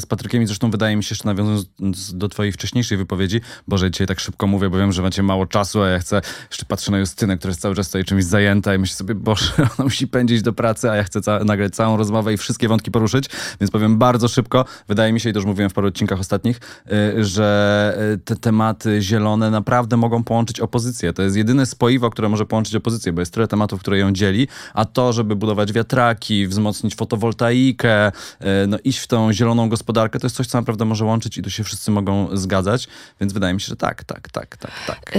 [0.00, 4.06] z Patrykiem i zresztą wydaje mi się, że nawiązując do twojej wcześniejszej wypowiedzi, Boże, dzisiaj
[4.06, 6.98] tak szybko mówię, bo wiem, że macie mało czasu, a ja chcę, jeszcze patrzę na
[6.98, 10.42] Justynę, która jest cały czas tutaj czymś zajęta i myślę sobie, Boże, ona musi pędzić
[10.42, 13.24] do pracy, a ja chcę ca nagrać całą rozmowę i wszystkie wątki poruszyć,
[13.60, 14.64] więc powiem bardzo szybko.
[14.88, 18.36] Wydaje mi się, i to już mówiłem w paru odcinkach ostatnich, e, że e, te
[18.36, 21.12] tematy zielone naprawdę mogą połączyć opozycję.
[21.12, 24.48] To jest jedyne spoiwo, które może połączyć opozycję, bo jest tyle tematów, które ją dzieli,
[24.74, 28.06] a to, żeby budować wiatraki, wzmocnić fotowoltaikę,
[28.40, 31.42] e, no iść w tą zieloną gospodarkę, to jest coś, co naprawdę może łączyć i
[31.42, 32.88] tu się wszyscy mogą zgadzać,
[33.20, 35.14] więc wydaje mi się, że tak, tak, tak, tak, tak.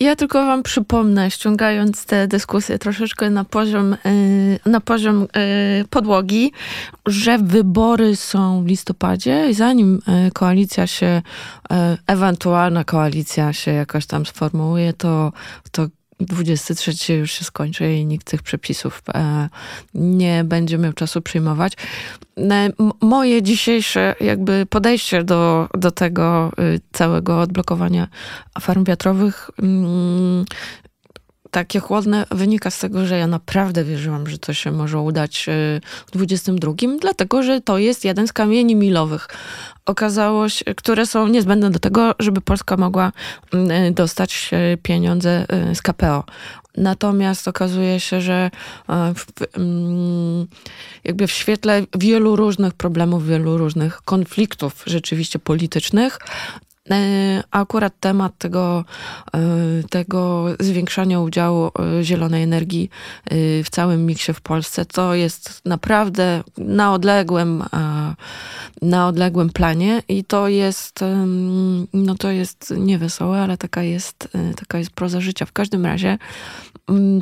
[0.00, 3.96] Ja tylko wam przypomnę, ściągając tę dyskusję troszeczkę na poziom,
[4.66, 5.26] na poziom
[5.90, 6.52] podłogi,
[7.06, 10.00] że wybory są w listopadzie i zanim
[10.34, 11.22] koalicja się,
[12.06, 15.32] ewentualna koalicja się jakoś tam sformułuje, to,
[15.70, 15.86] to
[16.20, 19.48] 23 już się skończy i nikt tych przepisów e,
[19.94, 21.72] nie będzie miał czasu przyjmować.
[22.38, 28.08] E, moje dzisiejsze jakby podejście do, do tego y, całego odblokowania
[28.60, 30.44] farm wiatrowych mm,
[31.50, 35.80] takie chłodne wynika z tego, że ja naprawdę wierzyłam, że to się może udać y,
[36.06, 39.28] w 22, dlatego że to jest jeden z kamieni milowych.
[39.86, 43.12] Okazało się, które są niezbędne do tego, żeby Polska mogła
[43.54, 46.24] y, dostać y, pieniądze z KPO.
[46.76, 48.50] Natomiast okazuje się, że
[48.88, 49.24] w,
[49.56, 50.46] mm,
[51.04, 56.18] jakby w świetle wielu różnych problemów, wielu różnych konfliktów rzeczywiście politycznych,
[56.90, 58.84] E, akurat temat tego,
[59.34, 59.38] e,
[59.90, 62.90] tego zwiększania udziału e, zielonej energii
[63.64, 67.64] w całym miksie w Polsce to jest naprawdę na odległym,
[68.82, 71.04] na odległym planie i to jest,
[71.92, 75.46] no to jest niewesołe, ale taka jest, taka jest proza życia.
[75.46, 76.18] W każdym razie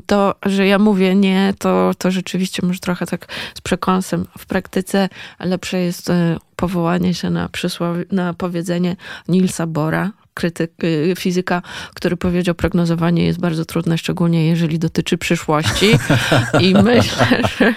[0.06, 4.26] to, że ja mówię nie, to, to rzeczywiście może trochę tak z przekąsem.
[4.38, 5.08] W praktyce
[5.40, 6.12] lepsze jest
[6.56, 7.48] powołanie się na,
[8.12, 8.96] na powiedzenie
[9.28, 11.62] Nilsa Bora, krytyk, y, fizyka,
[11.94, 15.86] który powiedział, prognozowanie jest bardzo trudne, szczególnie jeżeli dotyczy przyszłości.
[16.66, 17.26] I myślę,
[17.58, 17.74] że...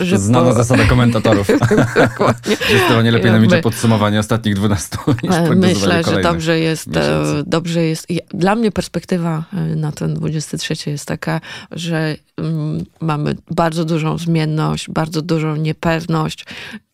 [0.00, 0.54] że Znana po...
[0.54, 1.46] zasada komentatorów.
[2.08, 2.56] Dokładnie.
[2.56, 8.06] Zdecydowanie lepiej nam idzie podsumowanie ostatnich 12 niż Myślę, że dobrze jest, e, dobrze jest.
[8.28, 11.40] Dla mnie perspektywa e, na ten 23 jest taka,
[11.70, 16.44] że mm, mamy bardzo dużą zmienność, bardzo dużą niepewność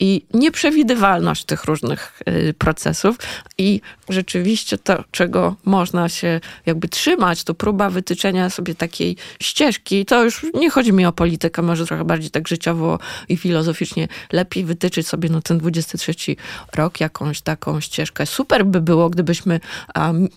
[0.00, 3.16] i nieprzewidywalność tych różnych e, procesów
[3.59, 10.05] i rzeczywiście to czego można się jakby trzymać, to próba wytyczenia sobie takiej ścieżki.
[10.05, 14.09] To już nie chodzi mi o politykę, może trochę bardziej tak życiowo i filozoficznie.
[14.33, 16.14] Lepiej wytyczyć sobie no, ten 23
[16.75, 18.27] rok, jakąś taką ścieżkę.
[18.27, 19.61] Super by było, gdybyśmy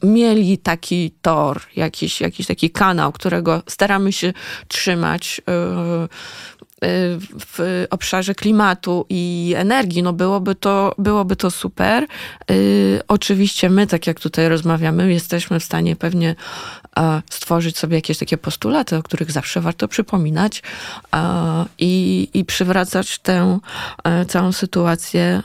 [0.04, 4.34] mieli taki tor, jakiś, jakiś taki kanał, którego staramy się
[4.68, 5.42] trzymać.
[5.48, 6.08] Yy,
[6.82, 12.08] w obszarze klimatu i energii, no byłoby to, byłoby to super.
[12.52, 16.36] Y, oczywiście my, tak jak tutaj rozmawiamy, jesteśmy w stanie pewnie
[17.30, 20.64] stworzyć sobie jakieś takie postulaty, o których zawsze warto przypominać
[21.80, 23.60] i, i przywracać tę
[24.04, 25.44] e, całą sytuację e,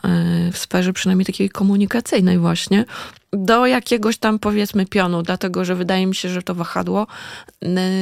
[0.52, 2.84] w sferze przynajmniej takiej komunikacyjnej właśnie,
[3.32, 7.06] do jakiegoś tam powiedzmy pionu, dlatego że wydaje mi się, że to wahadło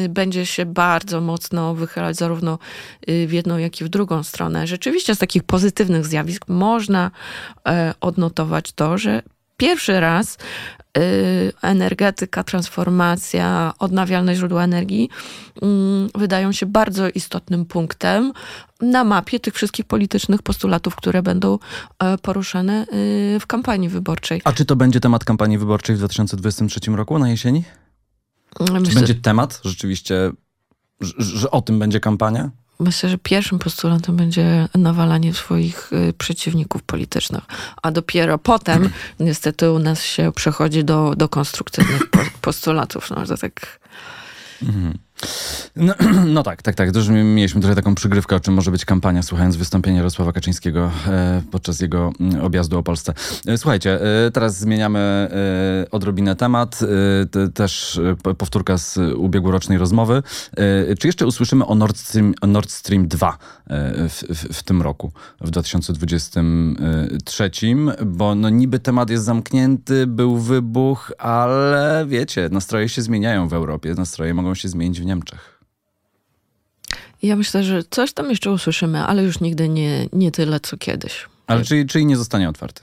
[0.08, 2.58] będzie się bardzo mocno wychylać zarówno
[3.08, 4.66] y, w jedną, jak i w drugą stronę.
[4.66, 7.10] Rzeczywiście z takich pozytywnych zjawisk można
[7.68, 9.22] e, odnotować to, że
[9.56, 10.38] pierwszy raz
[11.62, 15.10] energetyka, transformacja, odnawialne źródła energii
[15.62, 18.32] mm, wydają się bardzo istotnym punktem
[18.80, 21.58] na mapie tych wszystkich politycznych postulatów, które będą
[21.98, 22.86] e, poruszane
[23.36, 24.40] y, w kampanii wyborczej.
[24.44, 27.64] A czy to będzie temat kampanii wyborczej w 2023 roku na jesieni?
[28.60, 30.30] Myślę, czy będzie temat rzeczywiście,
[31.00, 32.50] że, że o tym będzie kampania?
[32.80, 37.44] Myślę, że pierwszym postulatem będzie nawalanie swoich y, przeciwników politycznych,
[37.82, 38.90] a dopiero potem
[39.20, 42.02] niestety u nas się przechodzi do, do konstruktywnych
[42.40, 43.10] postulatów.
[43.10, 43.80] No, to tak...
[44.62, 44.98] Mhm.
[45.76, 45.94] No,
[46.34, 46.92] no, tak, tak, tak.
[46.92, 51.42] Też mieliśmy trochę taką przygrywkę, o czym może być kampania, słuchając wystąpienia Jarosława Kaczyńskiego e,
[51.50, 53.14] podczas jego mm, objazdu o Polsce.
[53.46, 55.28] E, słuchajcie, e, teraz zmieniamy e,
[55.90, 56.80] odrobinę temat.
[56.82, 56.86] E,
[57.26, 60.22] te, też e, powtórka z ubiegłorocznej rozmowy.
[60.98, 65.50] czy jeszcze usłyszymy o Nord Stream, Nord Stream 2 w, w, w, tym roku, w
[65.50, 67.50] 2023?
[68.06, 73.94] Bo no niby temat jest zamknięty, był wybuch, ale wiecie, nastroje się zmieniają w Europie,
[73.94, 75.60] nastroje mogą się zmienić w Niemczech.
[77.22, 81.26] Ja myślę, że coś tam jeszcze usłyszymy, ale już nigdy nie, nie tyle, co kiedyś.
[81.46, 82.82] Ale czyli, czyli nie zostanie otwarty?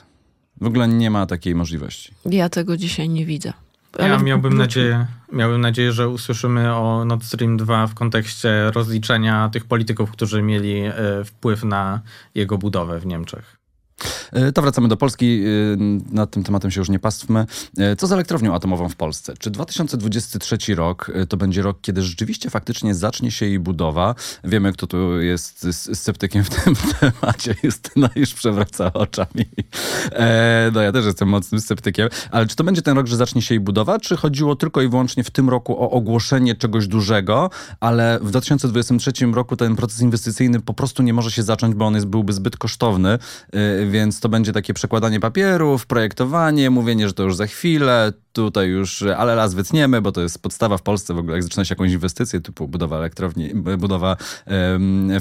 [0.61, 2.13] W ogóle nie ma takiej możliwości.
[2.25, 3.53] Ja tego dzisiaj nie widzę.
[3.99, 9.49] Ale ja miałbym nadzieję, miałbym nadzieję, że usłyszymy o Nord Stream 2 w kontekście rozliczenia
[9.49, 10.93] tych polityków, którzy mieli e,
[11.25, 12.01] wpływ na
[12.35, 13.56] jego budowę w Niemczech.
[14.53, 15.41] To wracamy do Polski.
[16.11, 17.45] Nad tym tematem się już nie pastwmy.
[17.97, 19.33] Co z elektrownią atomową w Polsce?
[19.39, 24.15] Czy 2023 rok to będzie rok, kiedy rzeczywiście faktycznie zacznie się jej budowa?
[24.43, 27.55] Wiemy, kto tu jest sceptykiem w tym temacie.
[27.63, 29.45] Justyna już przewraca oczami.
[30.73, 32.09] No ja też jestem mocnym sceptykiem.
[32.31, 33.99] Ale czy to będzie ten rok, że zacznie się jej budowa?
[33.99, 39.11] Czy chodziło tylko i wyłącznie w tym roku o ogłoszenie czegoś dużego, ale w 2023
[39.33, 42.57] roku ten proces inwestycyjny po prostu nie może się zacząć, bo on jest, byłby zbyt
[42.57, 43.19] kosztowny,
[43.87, 49.03] więc to będzie takie przekładanie papierów, projektowanie, mówienie, że to już za chwilę, tutaj już,
[49.17, 51.91] ale las wytniemy, bo to jest podstawa w Polsce w ogóle, jak zaczyna się jakąś
[51.91, 54.17] inwestycję typu budowa elektrowni, budowa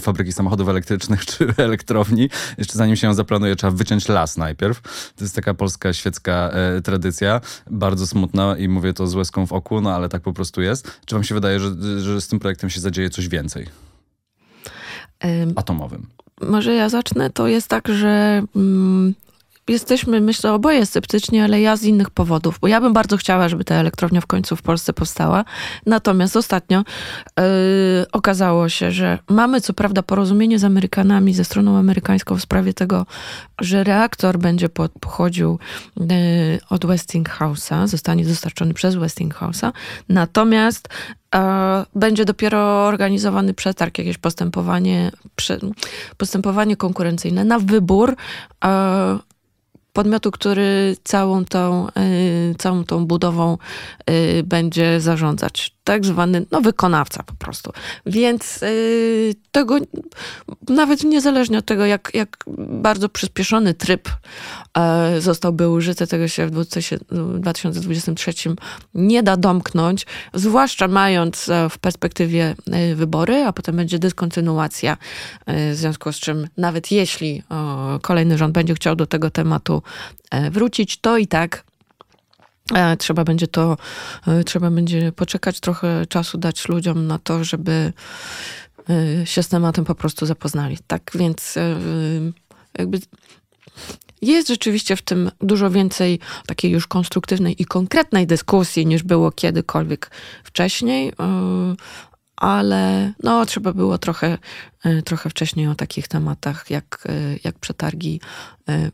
[0.00, 4.83] fabryki samochodów elektrycznych czy elektrowni, jeszcze zanim się ją zaplanuje, trzeba wyciąć las najpierw.
[5.16, 9.52] To jest taka polska świecka e, tradycja, bardzo smutna i mówię to z łezką w
[9.52, 11.00] oku, no ale tak po prostu jest.
[11.07, 13.86] Czy wam się wydaje, że, że z tym projektem się zadzieje coś więcej?
[15.57, 16.07] Atomowym.
[16.40, 17.31] Może ja zacznę.
[17.31, 19.14] To jest tak, że mm,
[19.68, 23.64] jesteśmy, myślę, oboje sceptyczni, ale ja z innych powodów, bo ja bym bardzo chciała, żeby
[23.64, 25.44] ta elektrownia w końcu w Polsce powstała.
[25.87, 27.44] Natomiast ostatnio yy,
[28.12, 33.07] okazało się, że mamy co prawda porozumienie z Amerykanami, ze stroną amerykańską w sprawie tego,
[33.61, 34.68] że reaktor będzie
[35.00, 35.59] pochodził
[35.96, 36.07] yy,
[36.70, 39.72] od Westinghouse'a, zostanie dostarczony przez Westinghouse'a,
[40.09, 40.88] natomiast
[41.94, 45.12] będzie dopiero organizowany przetarg, jakieś postępowanie,
[46.16, 48.16] postępowanie konkurencyjne na wybór
[49.92, 53.59] podmiotu, który całą tą, y, całą tą budową
[54.11, 57.72] y, będzie zarządzać tak zwany no, wykonawca po prostu.
[58.07, 59.79] Więc yy, tego,
[60.68, 64.09] nawet niezależnie od tego, jak, jak bardzo przyspieszony tryb
[64.77, 66.51] yy, zostałby użyty, tego się w
[67.40, 68.33] 2023
[68.94, 72.55] nie da domknąć, zwłaszcza mając yy, w perspektywie
[72.92, 74.96] y, wybory, a potem będzie dyskontynuacja, y,
[75.72, 77.42] w związku z czym nawet jeśli
[78.03, 79.83] kolejny rząd będzie chciał do tego tematu
[80.51, 81.75] wrócić, to i tak E,
[82.98, 83.76] trzeba będzie to,
[84.26, 87.92] e, trzeba będzie poczekać trochę czasu, dać ludziom na to, żeby
[88.90, 90.79] e, się z tematem po prostu zapoznali.
[90.87, 91.55] Tak więc
[92.79, 93.00] jakby
[94.22, 100.11] jest rzeczywiście w tym dużo więcej takiej już konstruktywnej i konkretnej dyskusji niż było kiedykolwiek
[100.44, 101.12] wcześniej,
[102.37, 104.38] ale no, trzeba było trochę,
[105.05, 107.09] trochę wcześniej o takich tematach jak,
[107.44, 108.20] jak przetargi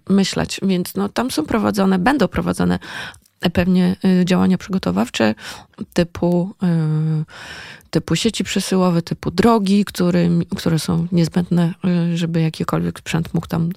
[0.09, 0.61] myśleć.
[0.63, 2.79] Więc no, tam są prowadzone, będą prowadzone
[3.51, 5.35] pewnie y, działania przygotowawcze
[5.93, 7.25] typu, y,
[7.91, 11.75] typu sieci przesyłowe, typu drogi, które, które są niezbędne,
[12.13, 13.71] y, żeby jakikolwiek sprzęt mógł tam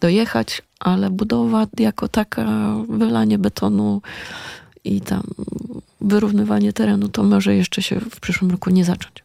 [0.00, 4.02] dojechać, ale budowa jako taka, wylanie betonu
[4.84, 5.22] i tam
[6.00, 9.24] wyrównywanie terenu, to może jeszcze się w przyszłym roku nie zacząć.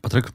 [0.00, 0.32] Patryk?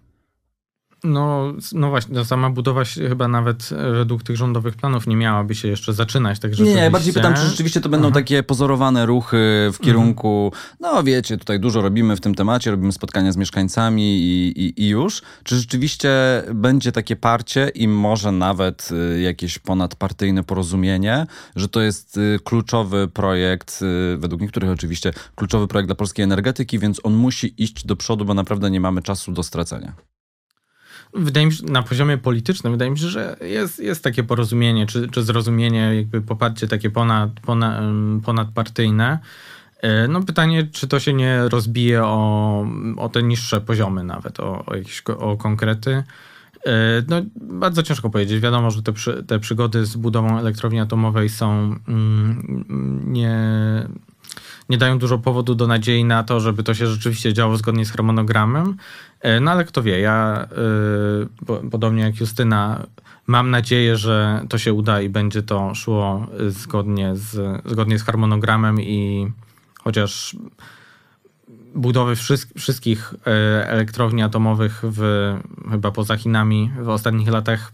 [1.03, 5.15] No, no właśnie, no sama budowa się chyba nawet e, według tych rządowych planów nie
[5.15, 6.39] miałaby się jeszcze zaczynać.
[6.39, 6.81] Tak rzeczywiście...
[6.81, 8.15] Nie, bardziej pytam, czy rzeczywiście to będą Aha.
[8.15, 9.85] takie pozorowane ruchy w mhm.
[9.85, 14.83] kierunku, no wiecie, tutaj dużo robimy w tym temacie, robimy spotkania z mieszkańcami i, i,
[14.83, 15.21] i już.
[15.43, 16.09] Czy rzeczywiście
[16.53, 23.07] będzie takie parcie i może nawet y, jakieś ponadpartyjne porozumienie, że to jest y, kluczowy
[23.07, 23.83] projekt,
[24.17, 28.33] według niektórych oczywiście, kluczowy projekt dla polskiej energetyki, więc on musi iść do przodu, bo
[28.33, 29.93] naprawdę nie mamy czasu do stracenia.
[31.13, 35.07] Wydaje mi się, na poziomie politycznym, wydaje mi się, że jest, jest takie porozumienie, czy,
[35.09, 37.81] czy zrozumienie, jakby poparcie takie ponad, ponad,
[38.25, 39.19] ponadpartyjne.
[39.81, 42.65] E, no pytanie, czy to się nie rozbije o,
[42.97, 46.03] o te niższe poziomy nawet, o, o jakieś o konkrety.
[46.65, 48.39] E, no, bardzo ciężko powiedzieć.
[48.39, 53.39] Wiadomo, że te, przy, te przygody z budową elektrowni atomowej są mm, nie,
[54.69, 57.91] nie dają dużo powodu do nadziei na to, żeby to się rzeczywiście działo zgodnie z
[57.91, 58.77] harmonogramem.
[59.21, 60.47] E, no ale kto wie, ja
[61.65, 62.85] y, podobnie jak Justyna
[63.27, 68.81] mam nadzieję, że to się uda i będzie to szło zgodnie z, zgodnie z harmonogramem
[68.81, 69.31] i
[69.83, 70.35] chociaż
[71.75, 72.15] budowy
[72.57, 75.33] wszystkich e, elektrowni atomowych w,
[75.71, 77.71] chyba poza Chinami w ostatnich latach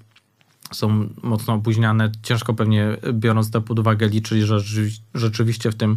[0.71, 2.11] są mocno opóźniane.
[2.23, 4.59] Ciężko pewnie biorąc to pod uwagę liczyć, że
[5.13, 5.95] rzeczywiście w tym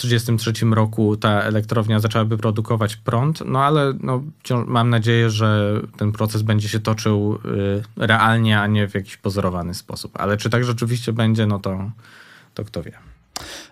[0.00, 4.22] 1933 roku ta elektrownia zaczęłaby produkować prąd, no ale no,
[4.66, 9.74] mam nadzieję, że ten proces będzie się toczył y, realnie, a nie w jakiś pozorowany
[9.74, 10.12] sposób.
[10.20, 11.90] Ale czy tak rzeczywiście będzie, no to,
[12.54, 13.07] to kto wie.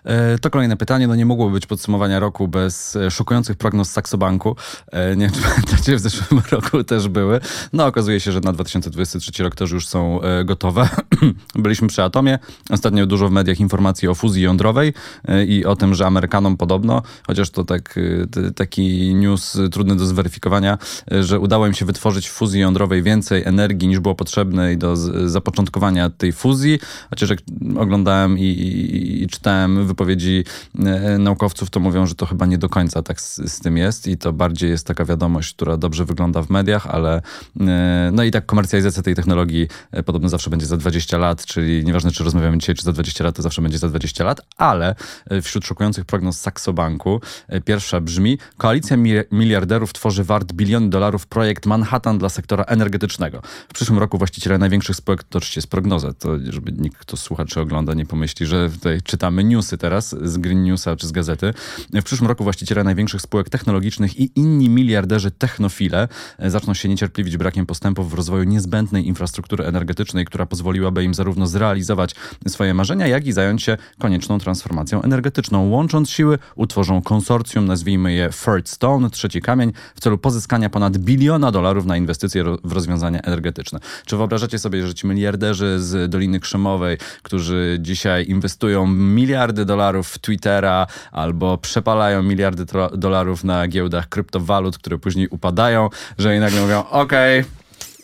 [0.07, 1.07] E, to kolejne pytanie.
[1.07, 4.55] No nie mogło być podsumowania roku bez e, szokujących prognoz Saxobanku.
[4.91, 7.39] E, nie wiem, czy pamiętacie, w zeszłym roku też były.
[7.73, 10.89] No okazuje się, że na 2023 rok też już są gotowe.
[11.55, 12.39] Byliśmy przy Atomie.
[12.69, 14.93] Ostatnio dużo w mediach informacji o fuzji jądrowej
[15.47, 17.99] i o tym, że Amerykanom podobno, chociaż to tak,
[18.55, 20.77] taki news trudny do zweryfikowania,
[21.21, 24.95] że udało im się wytworzyć w fuzji jądrowej więcej energii niż było potrzebne do
[25.29, 26.79] zapoczątkowania tej fuzji.
[27.09, 27.39] Chociaż jak
[27.77, 30.43] oglądałem i, i, i czytałem wypowiedzi
[30.79, 34.07] e, naukowców, to mówią, że to chyba nie do końca tak z, z, tym jest
[34.07, 37.21] i to bardziej jest taka wiadomość, która dobrze wygląda w mediach, ale
[37.59, 41.85] e, no i tak komercjalizacja tej technologii e, podobno zawsze będzie za 20 lat, czyli
[41.85, 44.95] nieważne, czy rozmawiamy dzisiaj, czy za 20 lat, to zawsze będzie za 20 lat, ale
[45.41, 47.21] wśród szokujących prognoz Saxo Banku
[47.65, 48.97] pierwsza brzmi, koalicja
[49.31, 53.41] miliarderów tworzy wart biliony dolarów projekt Manhattan dla sektora energetycznego.
[53.69, 57.45] W przyszłym roku właściciele największych spółek, to oczywiście jest prognoza, to żeby nikt, kto słucha
[57.45, 61.53] czy ogląda, nie pomyśli, że tutaj czytamy newsy teraz z Green Newsa czy z gazety.
[61.93, 66.07] W przyszłym roku właściciele największych spółek technologicznych i inni miliarderzy technofile
[66.39, 71.47] e, zaczną się niecierpliwić brakiem postępów w rozwoju niezbędnej infrastruktury energetycznej, która pozwoliłaby im zarówno
[71.47, 72.15] zrealizować
[72.47, 75.69] swoje marzenia, jak i zająć się konieczną transformacją energetyczną.
[75.69, 81.51] Łącząc siły, utworzą konsorcjum, nazwijmy je Third Stone, trzeci kamień, w celu pozyskania ponad biliona
[81.51, 83.79] dolarów na inwestycje w rozwiązania energetyczne.
[84.05, 90.19] Czy wyobrażacie sobie, że ci miliarderzy z Doliny Krzemowej, którzy dzisiaj inwestują miliardy dolarów w
[90.19, 96.79] Twittera albo przepalają miliardy dolarów na giełdach kryptowalut, które później upadają, że i nagle mówią,
[96.79, 97.57] okej, okay,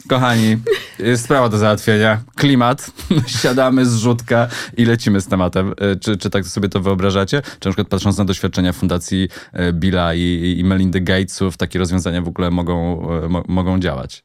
[0.07, 0.57] Kochani,
[0.99, 2.21] jest sprawa do załatwienia.
[2.35, 2.91] Klimat,
[3.41, 4.47] siadamy z rzutka
[4.77, 5.73] i lecimy z tematem.
[5.77, 7.41] E, czy, czy tak sobie to wyobrażacie?
[7.41, 12.21] Czy na przykład patrząc na doświadczenia fundacji e, Billa i, i Melindy Gatesów, takie rozwiązania
[12.21, 14.23] w ogóle mogą, e, mo, mogą działać?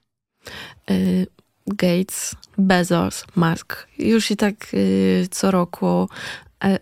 [1.66, 4.54] Gates, Bezos, Musk już i tak
[5.30, 6.08] co roku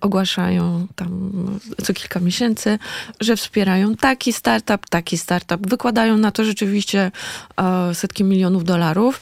[0.01, 1.31] ogłaszają tam
[1.85, 2.79] co kilka miesięcy,
[3.20, 5.70] że wspierają taki startup, taki startup.
[5.70, 7.11] Wykładają na to rzeczywiście
[7.61, 9.20] e, setki milionów dolarów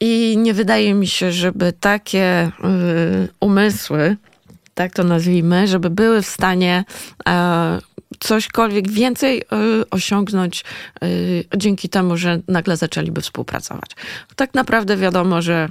[0.00, 2.50] i nie wydaje mi się, żeby takie
[3.24, 4.16] y, umysły,
[4.74, 6.84] tak to nazwijmy, żeby były w stanie
[7.28, 7.78] e,
[8.18, 9.44] cośkolwiek więcej y,
[9.90, 10.64] osiągnąć
[11.04, 13.90] y, dzięki temu, że nagle zaczęliby współpracować.
[14.36, 15.68] Tak naprawdę wiadomo, że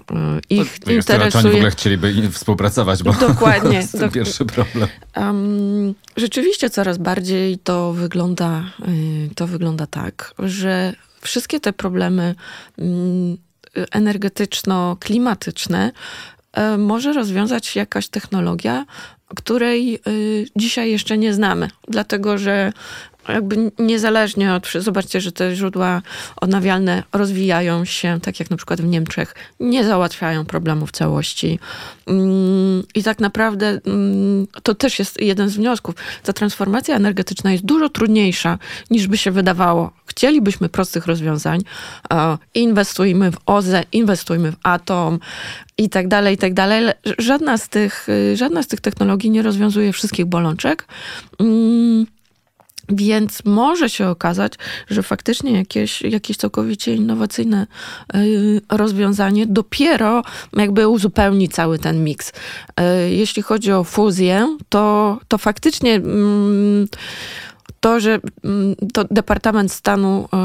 [0.50, 1.44] y, ich to, interesuje...
[1.44, 4.90] Oni w ogóle chcieliby współpracować, bo dokładnie, to jest ten pierwszy problem.
[6.18, 8.64] Rzeczywiście coraz bardziej to wygląda,
[9.36, 12.36] to wygląda tak, że wszystkie te problemy
[12.78, 13.38] mm,
[13.92, 15.92] energetyczno-klimatyczne
[16.78, 18.86] może rozwiązać jakaś technologia,
[19.36, 22.74] której y, dzisiaj jeszcze nie znamy, dlatego że
[23.30, 26.02] jakby niezależnie od, zobaczcie, że te źródła
[26.36, 31.60] odnawialne rozwijają się, tak jak na przykład w Niemczech, nie załatwiają problemów całości.
[32.08, 35.96] Mm, I tak naprawdę mm, to też jest jeden z wniosków.
[36.24, 38.58] Ta transformacja energetyczna jest dużo trudniejsza
[38.90, 39.92] niż by się wydawało.
[40.06, 41.62] Chcielibyśmy prostych rozwiązań.
[42.54, 45.20] Inwestujmy w OZE, inwestujmy w atom
[45.78, 46.86] i tak dalej, i tak dalej.
[47.18, 50.88] Żadna z tych, y, żadna z tych technologii nie rozwiązuje wszystkich bolączek.
[52.92, 54.54] Więc może się okazać,
[54.90, 57.68] że faktycznie jakieś, jakieś całkowicie innowacyjne
[58.16, 60.24] y, rozwiązanie dopiero
[60.54, 62.30] jakby uzupełni cały ten miks.
[62.30, 62.34] Y,
[63.10, 66.88] jeśli chodzi o fuzję, to, to faktycznie mm,
[67.80, 70.38] to, że mm, to Departament Stanu y,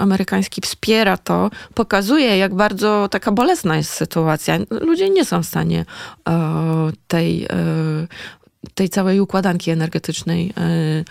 [0.00, 4.58] amerykański wspiera to, pokazuje, jak bardzo taka bolesna jest sytuacja.
[4.70, 5.84] Ludzie nie są w stanie
[7.08, 7.46] tej
[8.74, 11.04] tej całej układanki energetycznej e,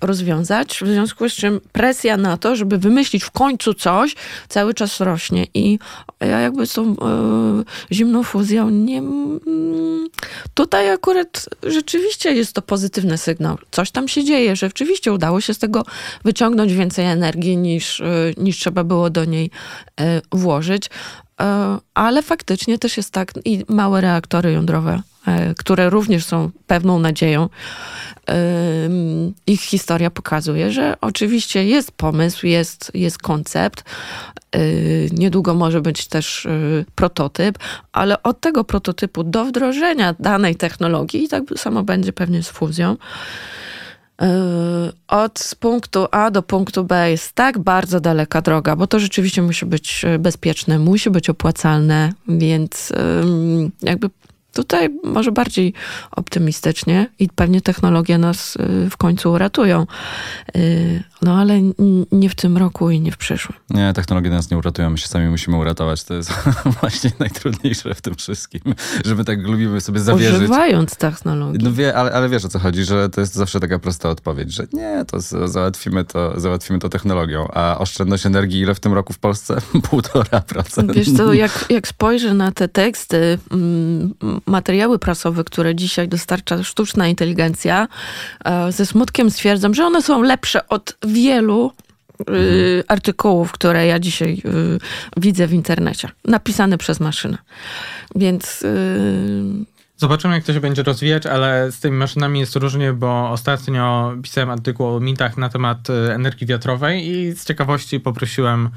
[0.00, 0.80] rozwiązać.
[0.82, 4.14] W związku z czym presja na to, żeby wymyślić w końcu coś,
[4.48, 5.46] cały czas rośnie.
[5.54, 5.78] I
[6.20, 6.94] ja jakby z tą e,
[7.92, 9.02] zimną fuzją nie...
[10.54, 13.58] Tutaj akurat rzeczywiście jest to pozytywny sygnał.
[13.70, 15.84] Coś tam się dzieje, że rzeczywiście udało się z tego
[16.24, 18.04] wyciągnąć więcej energii niż, e,
[18.36, 19.50] niż trzeba było do niej
[20.32, 20.90] włożyć.
[21.94, 25.02] Ale faktycznie też jest tak, i małe reaktory jądrowe
[25.58, 27.48] które również są pewną nadzieją.
[29.46, 33.84] Ich historia pokazuje, że oczywiście jest pomysł, jest, jest koncept.
[34.52, 34.60] E,
[35.12, 36.50] niedługo może być też e,
[36.94, 37.58] prototyp,
[37.92, 42.96] ale od tego prototypu do wdrożenia danej technologii, i tak samo będzie pewnie z fuzją,
[45.08, 49.66] od punktu A do punktu B jest tak bardzo daleka droga, bo to rzeczywiście musi
[49.66, 52.92] być bezpieczne, musi być opłacalne, więc
[53.82, 54.10] jakby
[54.52, 55.72] Tutaj może bardziej
[56.10, 59.86] optymistycznie i pewnie technologie nas y, w końcu uratują.
[60.56, 61.60] Y, no ale
[62.12, 63.58] nie w tym roku i nie w przyszłym.
[63.70, 66.04] Nie, technologie nas nie uratują, my się sami musimy uratować.
[66.04, 66.32] To jest
[66.80, 68.62] właśnie najtrudniejsze w tym wszystkim,
[69.04, 70.38] że my tak lubimy sobie zawierzyć.
[70.38, 71.64] Używając technologii.
[71.64, 74.52] No wie, ale, ale wiesz o co chodzi, że to jest zawsze taka prosta odpowiedź,
[74.52, 79.12] że nie, to załatwimy to, załatwimy to technologią, a oszczędność energii ile w tym roku
[79.12, 79.56] w Polsce?
[79.90, 80.92] Półtora procent.
[80.92, 84.14] Wiesz co, jak, jak spojrzę na te teksty, mm,
[84.46, 87.88] materiały prasowe, które dzisiaj dostarcza sztuczna inteligencja,
[88.44, 91.72] e, ze smutkiem stwierdzam, że one są lepsze od wielu
[92.20, 92.82] mhm.
[92.88, 94.78] artykułów, które ja dzisiaj y,
[95.16, 97.38] widzę w internecie, napisane przez maszynę.
[98.14, 98.64] Więc
[100.00, 104.50] Zobaczymy, jak to się będzie rozwijać, ale z tymi maszynami jest różnie, bo ostatnio pisałem
[104.50, 108.70] artykuł o mitach na temat energii wiatrowej i z ciekawości poprosiłem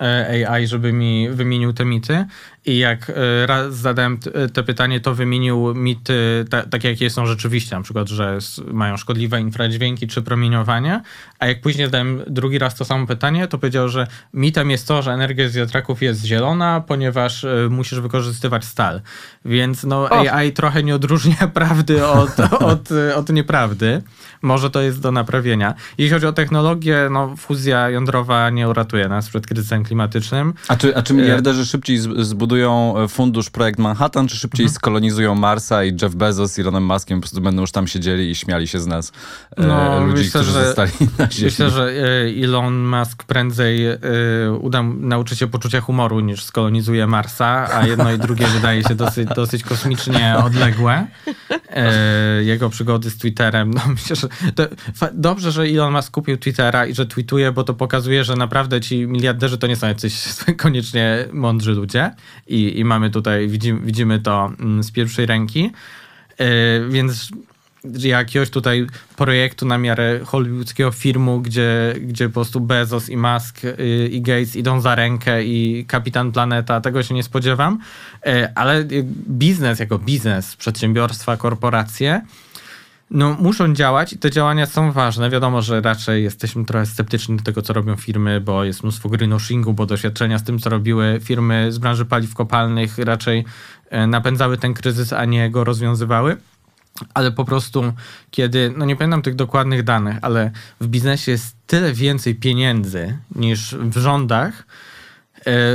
[0.00, 2.26] e, AI, żeby mi wymienił te mity.
[2.68, 4.18] I jak e, raz zadałem
[4.52, 8.38] te pytanie, to wymienił mity takie, jakie są rzeczywiście, na przykład, że
[8.72, 11.02] mają szkodliwe infradźwięki czy promieniowanie.
[11.38, 15.02] A jak później zadałem drugi raz to samo pytanie, to powiedział, że mitem jest to,
[15.02, 19.00] że energia z wiatraków jest zielona, ponieważ e, musisz wykorzystywać stal.
[19.44, 24.02] Więc no, AI trochę nie odróżnia prawdy od, od, od nieprawdy.
[24.42, 25.74] Może to jest do naprawienia.
[25.98, 30.54] Jeśli chodzi o technologię, no fuzja jądrowa nie uratuje nas przed kryzysem klimatycznym.
[30.68, 34.74] A czy, a czy miliarderzy szybciej zbudują zbudują e, fundusz Projekt Manhattan, czy szybciej mhm.
[34.74, 38.34] skolonizują Marsa i Jeff Bezos i Elonem Muskiem po prostu będą już tam siedzieli i
[38.34, 39.12] śmiali się z nas
[39.56, 41.44] e, no, ludzi, myślę, którzy że, zostali na Ziemi?
[41.44, 43.78] Myślę, że e, Elon Musk prędzej
[44.60, 49.28] uda nauczy się poczucia humoru niż skolonizuje Marsa, a jedno i drugie wydaje się dosyć,
[49.36, 51.06] dosyć kosmicznie odległe.
[52.40, 54.28] Jego przygody z Twitterem, no myślę, że
[55.12, 59.06] dobrze, że Elon Musk kupił Twittera i że tweetuje, bo to pokazuje, że naprawdę ci
[59.06, 60.24] miliarderzy to nie są jacyś
[60.64, 62.10] koniecznie mądrzy ludzie
[62.48, 65.72] i, i mamy tutaj, widzimy, widzimy to mm, z pierwszej ręki.
[66.38, 66.46] Yy,
[66.90, 67.28] więc
[67.98, 68.86] jakiegoś tutaj
[69.16, 74.56] projektu na miarę hollywoodzkiego filmu, gdzie, gdzie po prostu Bezos i Musk yy, i Gates
[74.56, 77.78] idą za rękę i Kapitan Planeta, tego się nie spodziewam.
[78.26, 78.84] Yy, ale
[79.28, 82.22] biznes jako biznes, przedsiębiorstwa, korporacje
[83.10, 85.30] no, muszą działać i te działania są ważne.
[85.30, 89.72] Wiadomo, że raczej jesteśmy trochę sceptyczni do tego, co robią firmy, bo jest mnóstwo greenwashingu,
[89.72, 93.44] bo doświadczenia z tym, co robiły firmy z branży paliw kopalnych raczej
[93.90, 96.36] e, napędzały ten kryzys, a nie go rozwiązywały.
[97.14, 97.92] Ale po prostu,
[98.30, 100.50] kiedy, no nie pamiętam tych dokładnych danych, ale
[100.80, 104.66] w biznesie jest tyle więcej pieniędzy niż w rządach,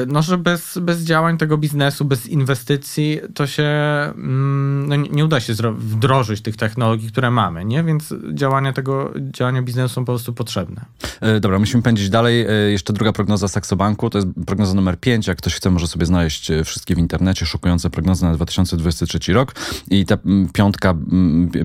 [0.07, 5.39] no, że bez, bez działań tego biznesu, bez inwestycji, to się mm, no, nie uda
[5.39, 7.83] się wdrożyć tych technologii, które mamy, nie?
[7.83, 10.85] Więc działania tego, działania biznesu są po prostu potrzebne.
[11.21, 12.41] E, dobra, musimy pędzić dalej.
[12.41, 15.27] E, jeszcze druga prognoza Saxobanku, to jest prognoza numer 5.
[15.27, 19.55] Jak ktoś chce, może sobie znaleźć wszystkie w internecie, szokujące prognozy na 2023 rok.
[19.89, 20.17] I ta
[20.53, 20.95] piątka,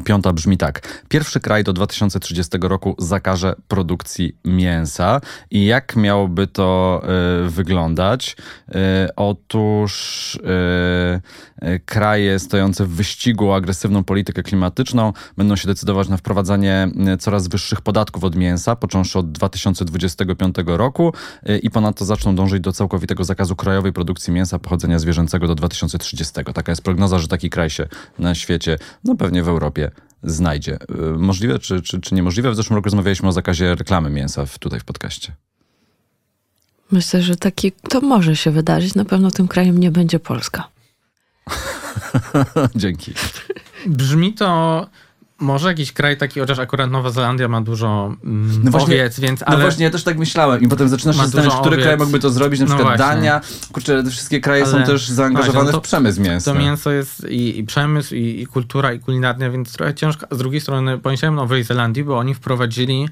[0.04, 1.04] piąta brzmi tak.
[1.08, 5.20] Pierwszy kraj do 2030 roku zakaże produkcji mięsa.
[5.50, 7.02] I jak miałoby to
[7.48, 7.87] wyglądać?
[7.88, 8.36] Wyglądać.
[8.74, 11.20] E, otóż e,
[11.60, 16.88] e, kraje stojące w wyścigu o agresywną politykę klimatyczną będą się decydować na wprowadzanie
[17.20, 21.12] coraz wyższych podatków od mięsa, począwszy od 2025 roku
[21.62, 26.34] i ponadto zaczną dążyć do całkowitego zakazu krajowej produkcji mięsa pochodzenia zwierzęcego do 2030.
[26.54, 29.90] Taka jest prognoza, że taki kraj się na świecie, no pewnie w Europie
[30.22, 30.78] znajdzie.
[31.18, 32.50] Możliwe czy, czy, czy niemożliwe?
[32.50, 35.32] W zeszłym roku rozmawialiśmy o zakazie reklamy mięsa w, tutaj w podcaście.
[36.92, 38.94] Myślę, że taki, to może się wydarzyć.
[38.94, 40.68] Na pewno tym krajem nie będzie Polska.
[42.76, 43.12] Dzięki.
[43.86, 44.86] Brzmi to
[45.40, 49.40] może jakiś kraj taki, chociaż akurat Nowa Zelandia ma dużo mm, no właśnie, owiec, więc...
[49.40, 51.86] No ale no właśnie, ja też tak myślałem i potem zaczynasz się zastanawiać, który owiec.
[51.86, 53.16] kraj mógłby to zrobić, na no przykład właśnie.
[53.16, 53.40] Dania.
[53.72, 56.52] Kurczę, te wszystkie kraje ale, są też zaangażowane właśnie, no to, w przemysł mięsa.
[56.52, 60.26] To mięso jest i, i przemysł, i, i, kultura, i kulinarnia, więc trochę ciężko.
[60.30, 63.08] Z drugiej strony pomyślałem Nowej Zelandii, bo oni wprowadzili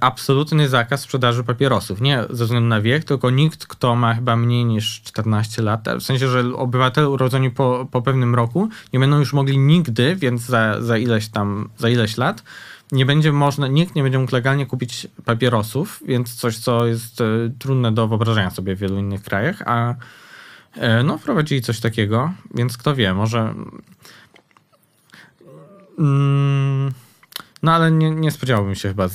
[0.00, 2.00] absolutny zakaz sprzedaży papierosów.
[2.00, 6.02] Nie ze względu na wiek, tylko nikt, kto ma chyba mniej niż 14 lat, w
[6.02, 10.82] sensie, że obywatele urodzeni po, po pewnym roku nie będą już mogli nigdy, więc za,
[10.82, 12.42] za ileś tam, za ileś lat,
[12.92, 17.24] nie będzie można, nikt nie będzie mógł legalnie kupić papierosów, więc coś, co jest e,
[17.58, 19.94] trudne do wyobrażenia sobie w wielu innych krajach, a
[20.74, 23.54] e, no, wprowadzili coś takiego, więc kto wie, może.
[25.98, 26.92] Mm,
[27.62, 29.08] no ale nie, nie spodziewałbym się chyba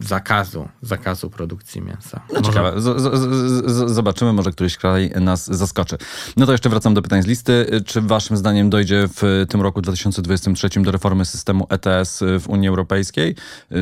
[0.00, 2.20] zakazu, zakazu produkcji mięsa.
[2.32, 2.80] No ciekawe.
[2.80, 5.98] Z, z, z, zobaczymy, może któryś kraj nas zaskoczy.
[6.36, 7.66] No to jeszcze wracam do pytań z listy.
[7.86, 13.34] Czy waszym zdaniem dojdzie w tym roku 2023 do reformy systemu ETS w Unii Europejskiej?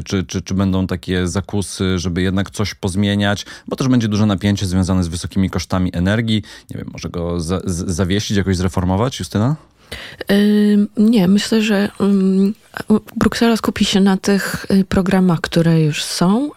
[0.05, 3.47] Czy, czy, czy będą takie zakusy, żeby jednak coś pozmieniać?
[3.67, 6.43] Bo też będzie duże napięcie związane z wysokimi kosztami energii.
[6.71, 9.57] Nie wiem, może go za, zawiesić, jakoś zreformować, Justyna?
[10.97, 11.89] Nie, myślę, że
[13.17, 16.51] Bruksela skupi się na tych y, programach, które już są.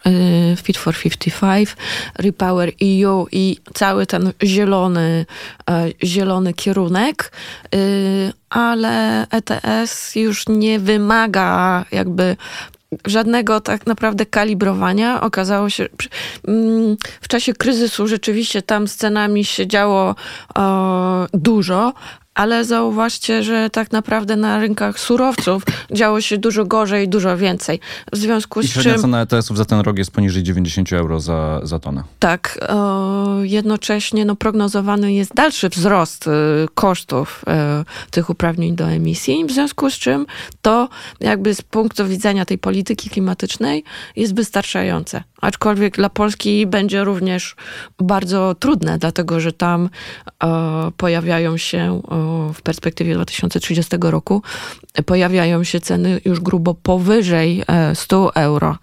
[0.53, 1.75] Y, Fit for 55,
[2.17, 5.25] Repower EU i cały ten zielony,
[5.69, 7.32] e, zielony kierunek,
[7.75, 12.36] y, ale ETS już nie wymaga jakby
[13.07, 15.21] żadnego tak naprawdę kalibrowania.
[15.21, 15.88] Okazało się,
[17.21, 20.15] w czasie kryzysu rzeczywiście tam scenami się działo
[21.34, 21.93] dużo,
[22.42, 27.80] ale zauważcie, że tak naprawdę na rynkach surowców działo się dużo gorzej, dużo więcej.
[28.14, 29.02] W związku z I średnia czym...
[29.02, 32.04] cena ETS-ów za ten rok jest poniżej 90 euro za, za tonę.
[32.20, 32.60] Tak.
[33.42, 36.32] jednocześnie no, prognozowany jest dalszy wzrost y,
[36.74, 37.46] kosztów
[38.08, 40.26] y, tych uprawnień do emisji, w związku z czym
[40.62, 40.89] to
[41.20, 43.84] jakby z punktu widzenia tej polityki klimatycznej
[44.16, 47.56] jest wystarczające aczkolwiek dla Polski będzie również
[48.00, 49.89] bardzo trudne, dlatego że tam
[50.44, 54.42] e, pojawiają się e, w perspektywie 2030 roku
[55.06, 57.64] pojawiają się ceny już grubo powyżej
[57.94, 58.78] 100 e, euro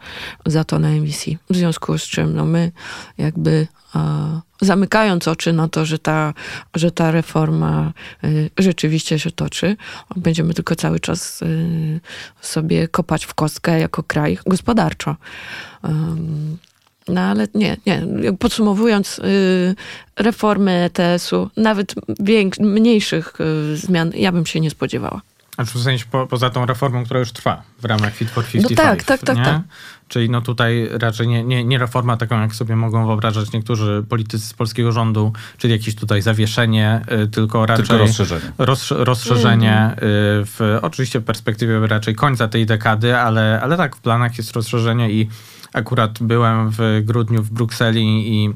[0.47, 1.39] za tonę emisji.
[1.51, 2.73] W związku z czym no my
[3.19, 6.35] jakby e, zamykając oczy na to, że ta,
[6.75, 7.93] że ta reforma
[8.25, 8.29] e,
[8.59, 9.77] rzeczywiście się toczy,
[10.17, 11.41] będziemy tylko cały czas
[12.41, 15.17] sobie kopać w kostkę jako kraj gospodarczo.
[17.09, 18.03] No ale nie, nie.
[18.39, 19.21] Podsumowując,
[20.17, 21.95] reformy ETS-u, nawet
[22.61, 23.33] mniejszych
[23.75, 25.21] zmian, ja bym się nie spodziewała.
[25.59, 28.79] A w sensie po, poza tą reformą, która już trwa w ramach Fit for 55.
[28.79, 29.63] No tak, tak, tak, tak.
[30.09, 34.47] Czyli no tutaj raczej nie, nie, nie reforma taką, jak sobie mogą wyobrażać niektórzy politycy
[34.47, 37.87] z polskiego rządu, czyli jakieś tutaj zawieszenie, y, tylko raczej...
[37.87, 38.53] Tylko rozszerzenie.
[38.59, 39.97] Roz, rozszerzenie mm.
[40.01, 45.11] w, oczywiście w perspektywie raczej końca tej dekady, ale, ale tak, w planach jest rozszerzenie
[45.11, 45.29] i
[45.73, 48.55] akurat byłem w grudniu w Brukseli i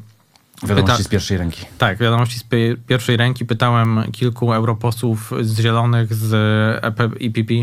[0.62, 1.08] Wiadomości Pyta...
[1.08, 1.64] z pierwszej ręki.
[1.78, 2.44] Tak, wiadomości z
[2.86, 3.44] pierwszej ręki.
[3.44, 6.34] Pytałem kilku europosłów z Zielonych, z
[6.84, 7.54] EPP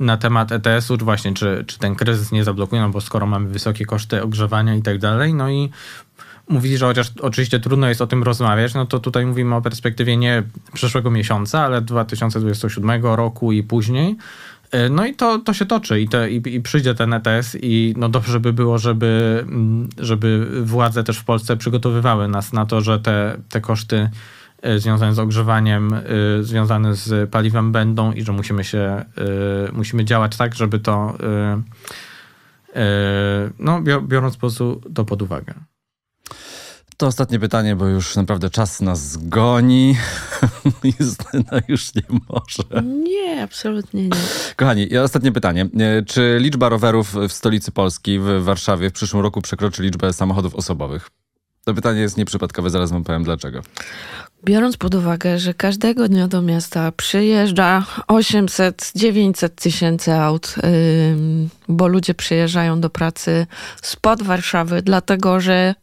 [0.00, 3.48] na temat ETS-u, czy właśnie, czy, czy ten kryzys nie zablokuje, no bo skoro mamy
[3.48, 5.70] wysokie koszty ogrzewania i tak dalej, no i
[6.48, 10.16] mówili, że chociaż oczywiście trudno jest o tym rozmawiać, no to tutaj mówimy o perspektywie
[10.16, 10.42] nie
[10.72, 14.16] przyszłego miesiąca, ale 2027 roku i później.
[14.76, 17.94] E, no i to, to się toczy i, te, i, i, przyjdzie ten ETS i
[17.96, 22.80] no dobrze by było, żeby, mm, żeby władze też w Polsce przygotowywały nas na to,
[22.80, 24.10] że te, te koszty
[24.62, 26.02] e, związane z ogrzewaniem, e,
[26.40, 29.04] związane z paliwem będą i że musimy się,
[29.72, 31.16] musimy działać tak, żeby to
[33.58, 35.54] no, biorąc po prostu to pod uwagę.
[36.96, 39.96] To ostatnie pytanie, bo już naprawdę czas nas goni.
[41.00, 42.86] Justyna już nie może.
[42.86, 44.16] Nie, absolutnie nie.
[44.56, 45.68] Kochani, ostatnie pytanie.
[45.80, 50.54] E, czy liczba rowerów w stolicy Polski, w Warszawie, w przyszłym roku przekroczy liczbę samochodów
[50.54, 51.10] osobowych?
[51.64, 53.60] To pytanie jest nieprzypadkowe, zaraz wam powiem dlaczego.
[54.44, 60.54] Biorąc pod uwagę, że każdego dnia do miasta przyjeżdża 800-900 tysięcy aut,
[61.68, 63.46] bo ludzie przyjeżdżają do pracy
[63.82, 65.74] spod Warszawy, dlatego że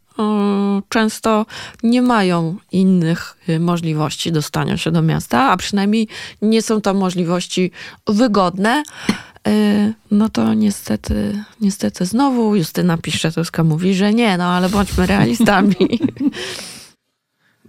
[0.88, 1.46] często
[1.82, 6.08] nie mają innych y, możliwości dostania się do miasta, a przynajmniej
[6.42, 7.70] nie są to możliwości
[8.06, 8.82] wygodne.
[9.48, 15.76] Y, no to niestety, niestety znowu Justyna Piszczatowska mówi, że nie, no ale bądźmy realistami.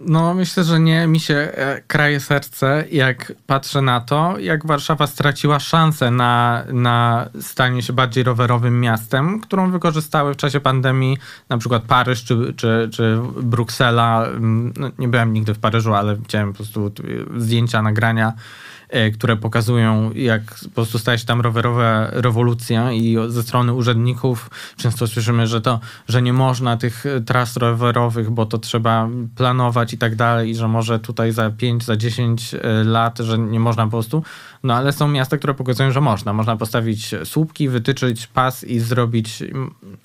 [0.00, 1.06] No, myślę, że nie.
[1.06, 7.28] Mi się e, kraje serce, jak patrzę na to, jak Warszawa straciła szansę na, na
[7.40, 11.18] stanie się bardziej rowerowym miastem, którą wykorzystały w czasie pandemii
[11.48, 14.26] na przykład Paryż czy, czy, czy Bruksela.
[14.26, 16.92] Mm, no, nie byłem nigdy w Paryżu, ale widziałem po prostu
[17.36, 18.75] zdjęcia, nagrania E,
[19.14, 25.06] które pokazują, jak po prostu staje się tam rowerowa rewolucja i ze strony urzędników często
[25.06, 30.16] słyszymy, że to, że nie można tych tras rowerowych, bo to trzeba planować i tak
[30.16, 33.90] dalej i że może tutaj za 5, za 10 e, lat, że nie można po
[33.90, 34.22] prostu.
[34.62, 36.32] No ale są miasta, które pokazują, że można.
[36.32, 39.42] Można postawić słupki, wytyczyć pas i zrobić,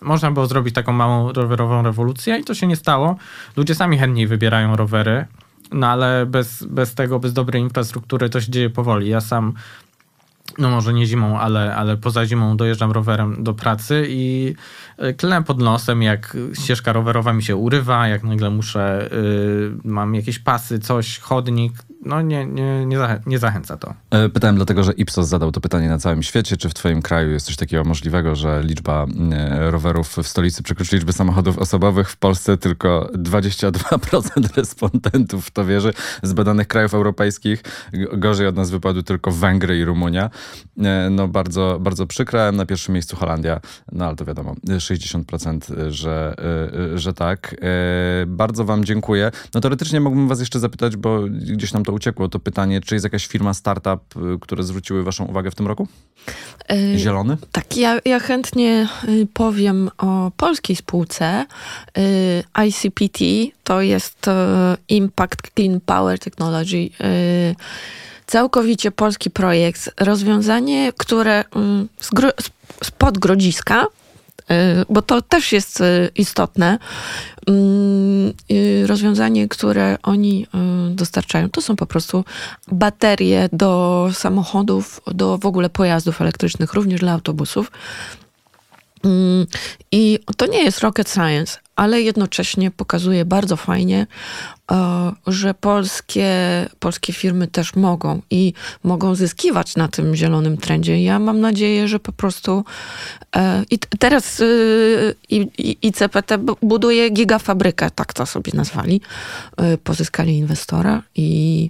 [0.01, 3.15] można było zrobić taką małą rowerową rewolucję i to się nie stało.
[3.57, 5.25] Ludzie sami chętniej wybierają rowery,
[5.71, 9.09] no ale bez, bez tego, bez dobrej infrastruktury to się dzieje powoli.
[9.09, 9.53] Ja sam
[10.57, 14.55] no może nie zimą, ale, ale poza zimą dojeżdżam rowerem do pracy i
[15.17, 20.39] klnę pod nosem, jak ścieżka rowerowa mi się urywa, jak nagle muszę, y, mam jakieś
[20.39, 21.73] pasy, coś, chodnik,
[22.05, 23.93] no nie, nie, nie, zachę nie zachęca to.
[24.11, 26.57] E, pytałem dlatego, że Ipsos zadał to pytanie na całym świecie.
[26.57, 30.95] Czy w twoim kraju jest coś takiego możliwego, że liczba e, rowerów w stolicy przekroczy
[30.95, 32.09] liczbę samochodów osobowych?
[32.09, 35.93] W Polsce tylko 22% respondentów to wierzy.
[36.23, 37.63] Z badanych krajów europejskich
[38.13, 40.29] gorzej od nas wypadły tylko Węgry i Rumunia.
[40.83, 42.51] E, no bardzo, bardzo przykre.
[42.51, 43.59] Na pierwszym miejscu Holandia,
[43.91, 44.55] no ale to wiadomo,
[44.93, 46.35] 60%, że,
[46.95, 47.55] że tak.
[48.27, 49.31] Bardzo wam dziękuję.
[49.53, 53.03] No teoretycznie mógłbym was jeszcze zapytać, bo gdzieś nam to uciekło to pytanie, czy jest
[53.03, 54.01] jakaś firma, startup,
[54.35, 55.87] y, które zwróciły waszą uwagę w tym roku?
[56.71, 57.37] Y, Zielony?
[57.51, 61.45] Tak, ja, ja chętnie y, powiem o polskiej spółce.
[61.97, 63.19] Y, ICPT
[63.63, 64.31] to jest y,
[64.89, 66.77] Impact Clean Power Technology.
[66.77, 67.55] y,
[68.27, 69.91] Całkowicie polski projekt.
[69.99, 71.45] Rozwiązanie, które y,
[72.83, 74.00] spod Grodziska, y,
[74.89, 76.77] bo to też jest y, istotne.
[77.47, 80.47] Mm, y, Rozwiązanie, które oni
[80.89, 82.25] dostarczają, to są po prostu
[82.71, 87.71] baterie do samochodów, do w ogóle pojazdów elektrycznych, również dla autobusów.
[89.03, 89.47] Mm,
[89.91, 94.07] I to nie jest rocket science, ale jednocześnie pokazuje bardzo fajnie,
[94.71, 96.29] e, że polskie,
[96.79, 101.03] polskie firmy też mogą i mogą zyskiwać na tym zielonym trendzie.
[101.03, 102.63] Ja mam nadzieję, że po prostu
[103.35, 105.91] e, i teraz y, i, i,
[106.61, 109.01] buduje gigafabrykę, tak to sobie nazwali.
[109.57, 111.69] E, Pozyskali inwestora i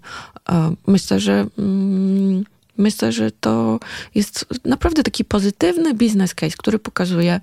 [0.50, 2.44] e, myślę, że mm,
[2.82, 3.80] Myślę, że to
[4.16, 7.40] jest naprawdę taki pozytywny business case, który pokazuje,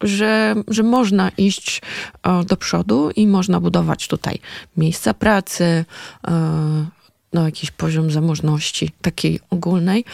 [0.00, 1.82] że, że można iść
[2.22, 4.38] e, do przodu i można budować tutaj
[4.76, 5.84] miejsca pracy,
[6.28, 6.86] e,
[7.32, 10.04] no, jakiś poziom zamożności takiej ogólnej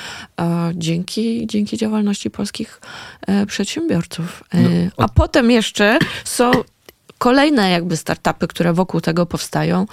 [0.41, 2.81] e, dzięki, dzięki działalności polskich
[3.47, 4.45] przedsiębiorców.
[4.55, 6.53] No, A potem jeszcze są
[7.19, 9.87] kolejne jakby startupy, które wokół tego powstają,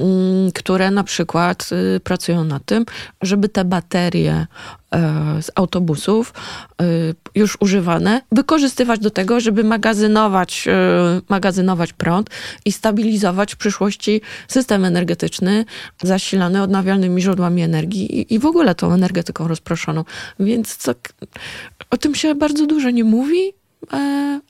[0.00, 2.84] mm, które na przykład y, pracują na tym,
[3.22, 4.46] żeby te baterie
[4.94, 6.32] e, z autobusów
[6.82, 12.30] y, już używane wykorzystywać do tego, żeby magazynować, y, magazynować prąd
[12.64, 15.64] i stabilizować w przyszłości system energetyczny
[16.02, 20.04] zasilany odnawialnymi źródłami energii i, w ogóle tą energetyką rozproszoną.
[20.40, 20.94] Więc co,
[21.90, 23.59] o tym się bardzo dużo nie mówi,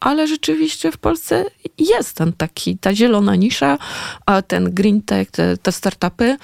[0.01, 1.45] ale rzeczywiście w Polsce
[1.79, 3.79] jest ten taki, ta zielona nisza,
[4.47, 6.37] ten green tech, te, te startupy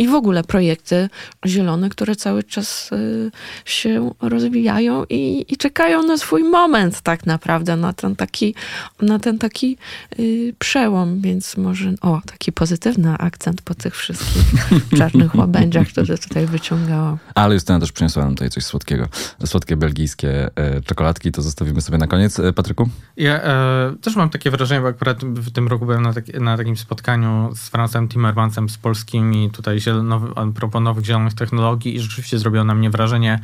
[0.00, 1.08] i w ogóle projekty
[1.46, 3.30] zielone, które cały czas y,
[3.64, 8.54] się rozwijają i, i czekają na swój moment tak naprawdę, na ten taki,
[9.02, 9.76] na ten taki
[10.18, 14.42] y, przełom, więc może, o, taki pozytywny akcent po tych wszystkich
[14.98, 17.18] czarnych łabędziach, które tutaj wyciągałam.
[17.34, 19.08] Ale Justyna też przyniosła nam tutaj coś słodkiego.
[19.44, 22.38] Słodkie belgijskie e, czekoladki, to zostawimy sobie na koniec.
[22.38, 22.88] E, Patryku?
[23.16, 26.56] Ja e, też mam takie wrażenie, bo akurat w tym roku byłem na, tak, na
[26.56, 32.00] takim spotkaniu z Francem Timmermansem, z polskimi tutaj zielonowy, a propos nowych zielonych technologii i
[32.00, 33.40] rzeczywiście zrobiło na mnie wrażenie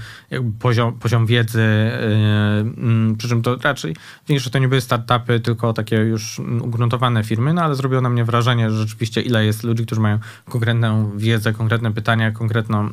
[0.59, 3.97] poziom, poziom wiedzy, e, mm, przy czym to raczej
[4.29, 8.25] większość to nie były startupy, tylko takie już ugruntowane firmy, no ale zrobiło na mnie
[8.25, 10.19] wrażenie, że rzeczywiście ile jest ludzi, którzy mają
[10.49, 12.91] konkretną wiedzę, konkretne pytania, konkretną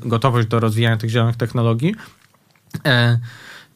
[0.00, 1.94] gotowość do rozwijania tych zielonych technologii.
[2.86, 3.18] E,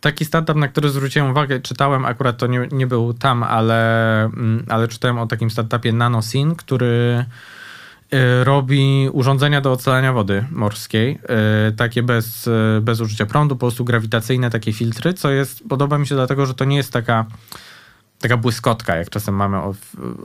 [0.01, 4.64] Taki startup, na który zwróciłem uwagę, czytałem, akurat to nie, nie był tam, ale, mm,
[4.68, 7.25] ale czytałem o takim startupie NanoSyn, który
[8.45, 11.19] robi urządzenia do ocalania wody morskiej,
[11.69, 15.99] y, takie bez, y, bez użycia prądu, po prostu grawitacyjne takie filtry, co jest, podoba
[15.99, 17.27] mi się dlatego, że to nie jest taka
[18.21, 19.77] taka błyskotka, jak czasem mamy od,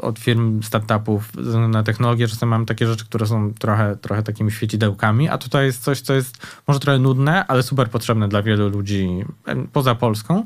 [0.02, 1.32] od firm, startupów
[1.70, 5.84] na technologię, czasem mamy takie rzeczy, które są trochę, trochę takimi świecidełkami, a tutaj jest
[5.84, 9.26] coś, co jest może trochę nudne, ale super potrzebne dla wielu ludzi
[9.74, 10.46] poza Polską.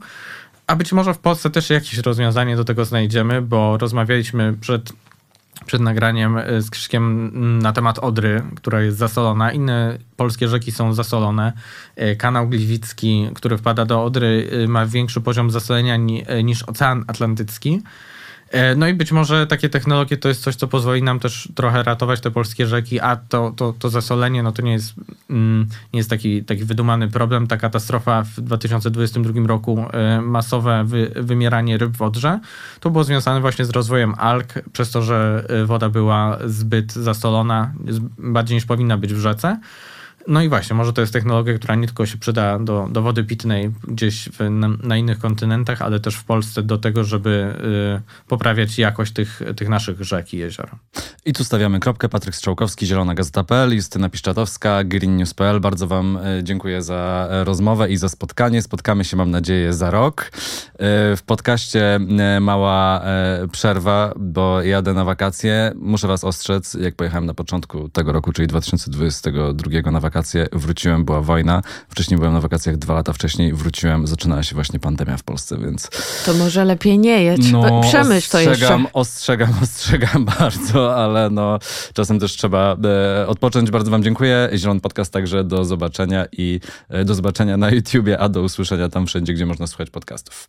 [0.68, 4.94] A być może w Polsce też jakieś rozwiązanie do tego znajdziemy, bo rozmawialiśmy przed,
[5.66, 9.52] przed nagraniem y, z Krzyszkiem na temat Odry, która jest zasolona.
[9.52, 11.54] Inne polskie rzeki są zasolone.
[12.02, 17.04] Y, Kanał Gliwicki, który wpada do Odry, y, ma większy poziom zasolenia ni, niż Ocean
[17.08, 17.82] Atlantycki.
[18.52, 21.84] E, No i być może takie technologie to jest coś, co pozwoli nam też trochę
[21.84, 24.94] ratować te polskie rzeki, a to, to, to zasolenie no to nie jest,
[25.30, 27.48] mm, nie jest taki, taki wydumany problem.
[27.48, 32.40] Ta katastrofa w 2022 roku, e, masowe wy, wymieranie ryb w Odrze,
[32.80, 37.74] to było związane właśnie z rozwojem alg, przez to, że e, woda była zbyt zasolona,
[38.18, 39.60] bardziej niż powinna być w rzece.
[40.30, 43.24] No i właśnie, może to jest technologia, która nie tylko się przyda do, do wody
[43.24, 47.54] pitnej gdzieś w, na, na innych kontynentach, ale też w Polsce do tego, żeby
[48.26, 50.70] y, poprawiać jakość tych, tych naszych rzek i jezior.
[51.26, 52.10] I tu stawiamy kropkę.
[52.10, 55.60] Patryk Strzałkowski, Zielona Gazeta.pl, Justyna Piszczatowska, greennews.pl.
[55.60, 58.62] Bardzo wam e, dziękuję za e, rozmowę i za spotkanie.
[58.62, 60.32] Spotkamy się, mam nadzieję, za rok.
[60.74, 65.72] E, W podcaście e, mała e, przerwa, bo jadę na wakacje.
[65.76, 70.19] Muszę was ostrzec, jak pojechałem na początku tego roku, czyli 2022 na wakacje,
[70.54, 71.62] wróciłem, była wojna.
[71.90, 75.90] Wcześniej byłem na wakacjach dwa lata wcześniej, wróciłem, zaczynała się właśnie pandemia w Polsce, więc
[76.26, 77.52] To może lepiej nie jedź.
[77.52, 78.54] no, Przemyśl to jeszcze.
[78.54, 81.60] ostrzegam, ostrzegam, ostrzegam bardzo, ale no
[81.94, 83.72] czasem też trzeba e, odpocząć.
[83.72, 84.50] Bardzo wam dziękuję.
[84.56, 86.60] Zielony Podcast także do zobaczenia i
[86.90, 90.48] e, do zobaczenia na YouTubie, a do usłyszenia tam wszędzie, gdzie można słuchać podcastów.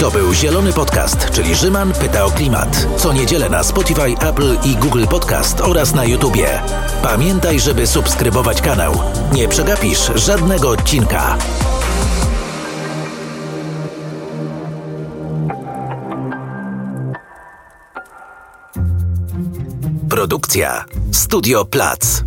[0.00, 2.86] To był Zielony Podcast, czyli Rzyman pyta o klimat.
[2.96, 6.62] Co niedzielę na Spotify, Apple i Google Podcast oraz na YouTubie.
[7.02, 8.92] Pamiętaj, żeby subskrybować kanał.
[9.32, 11.38] Nie przegapisz żadnego odcinka.
[20.08, 22.22] Produkcja Studio Plac.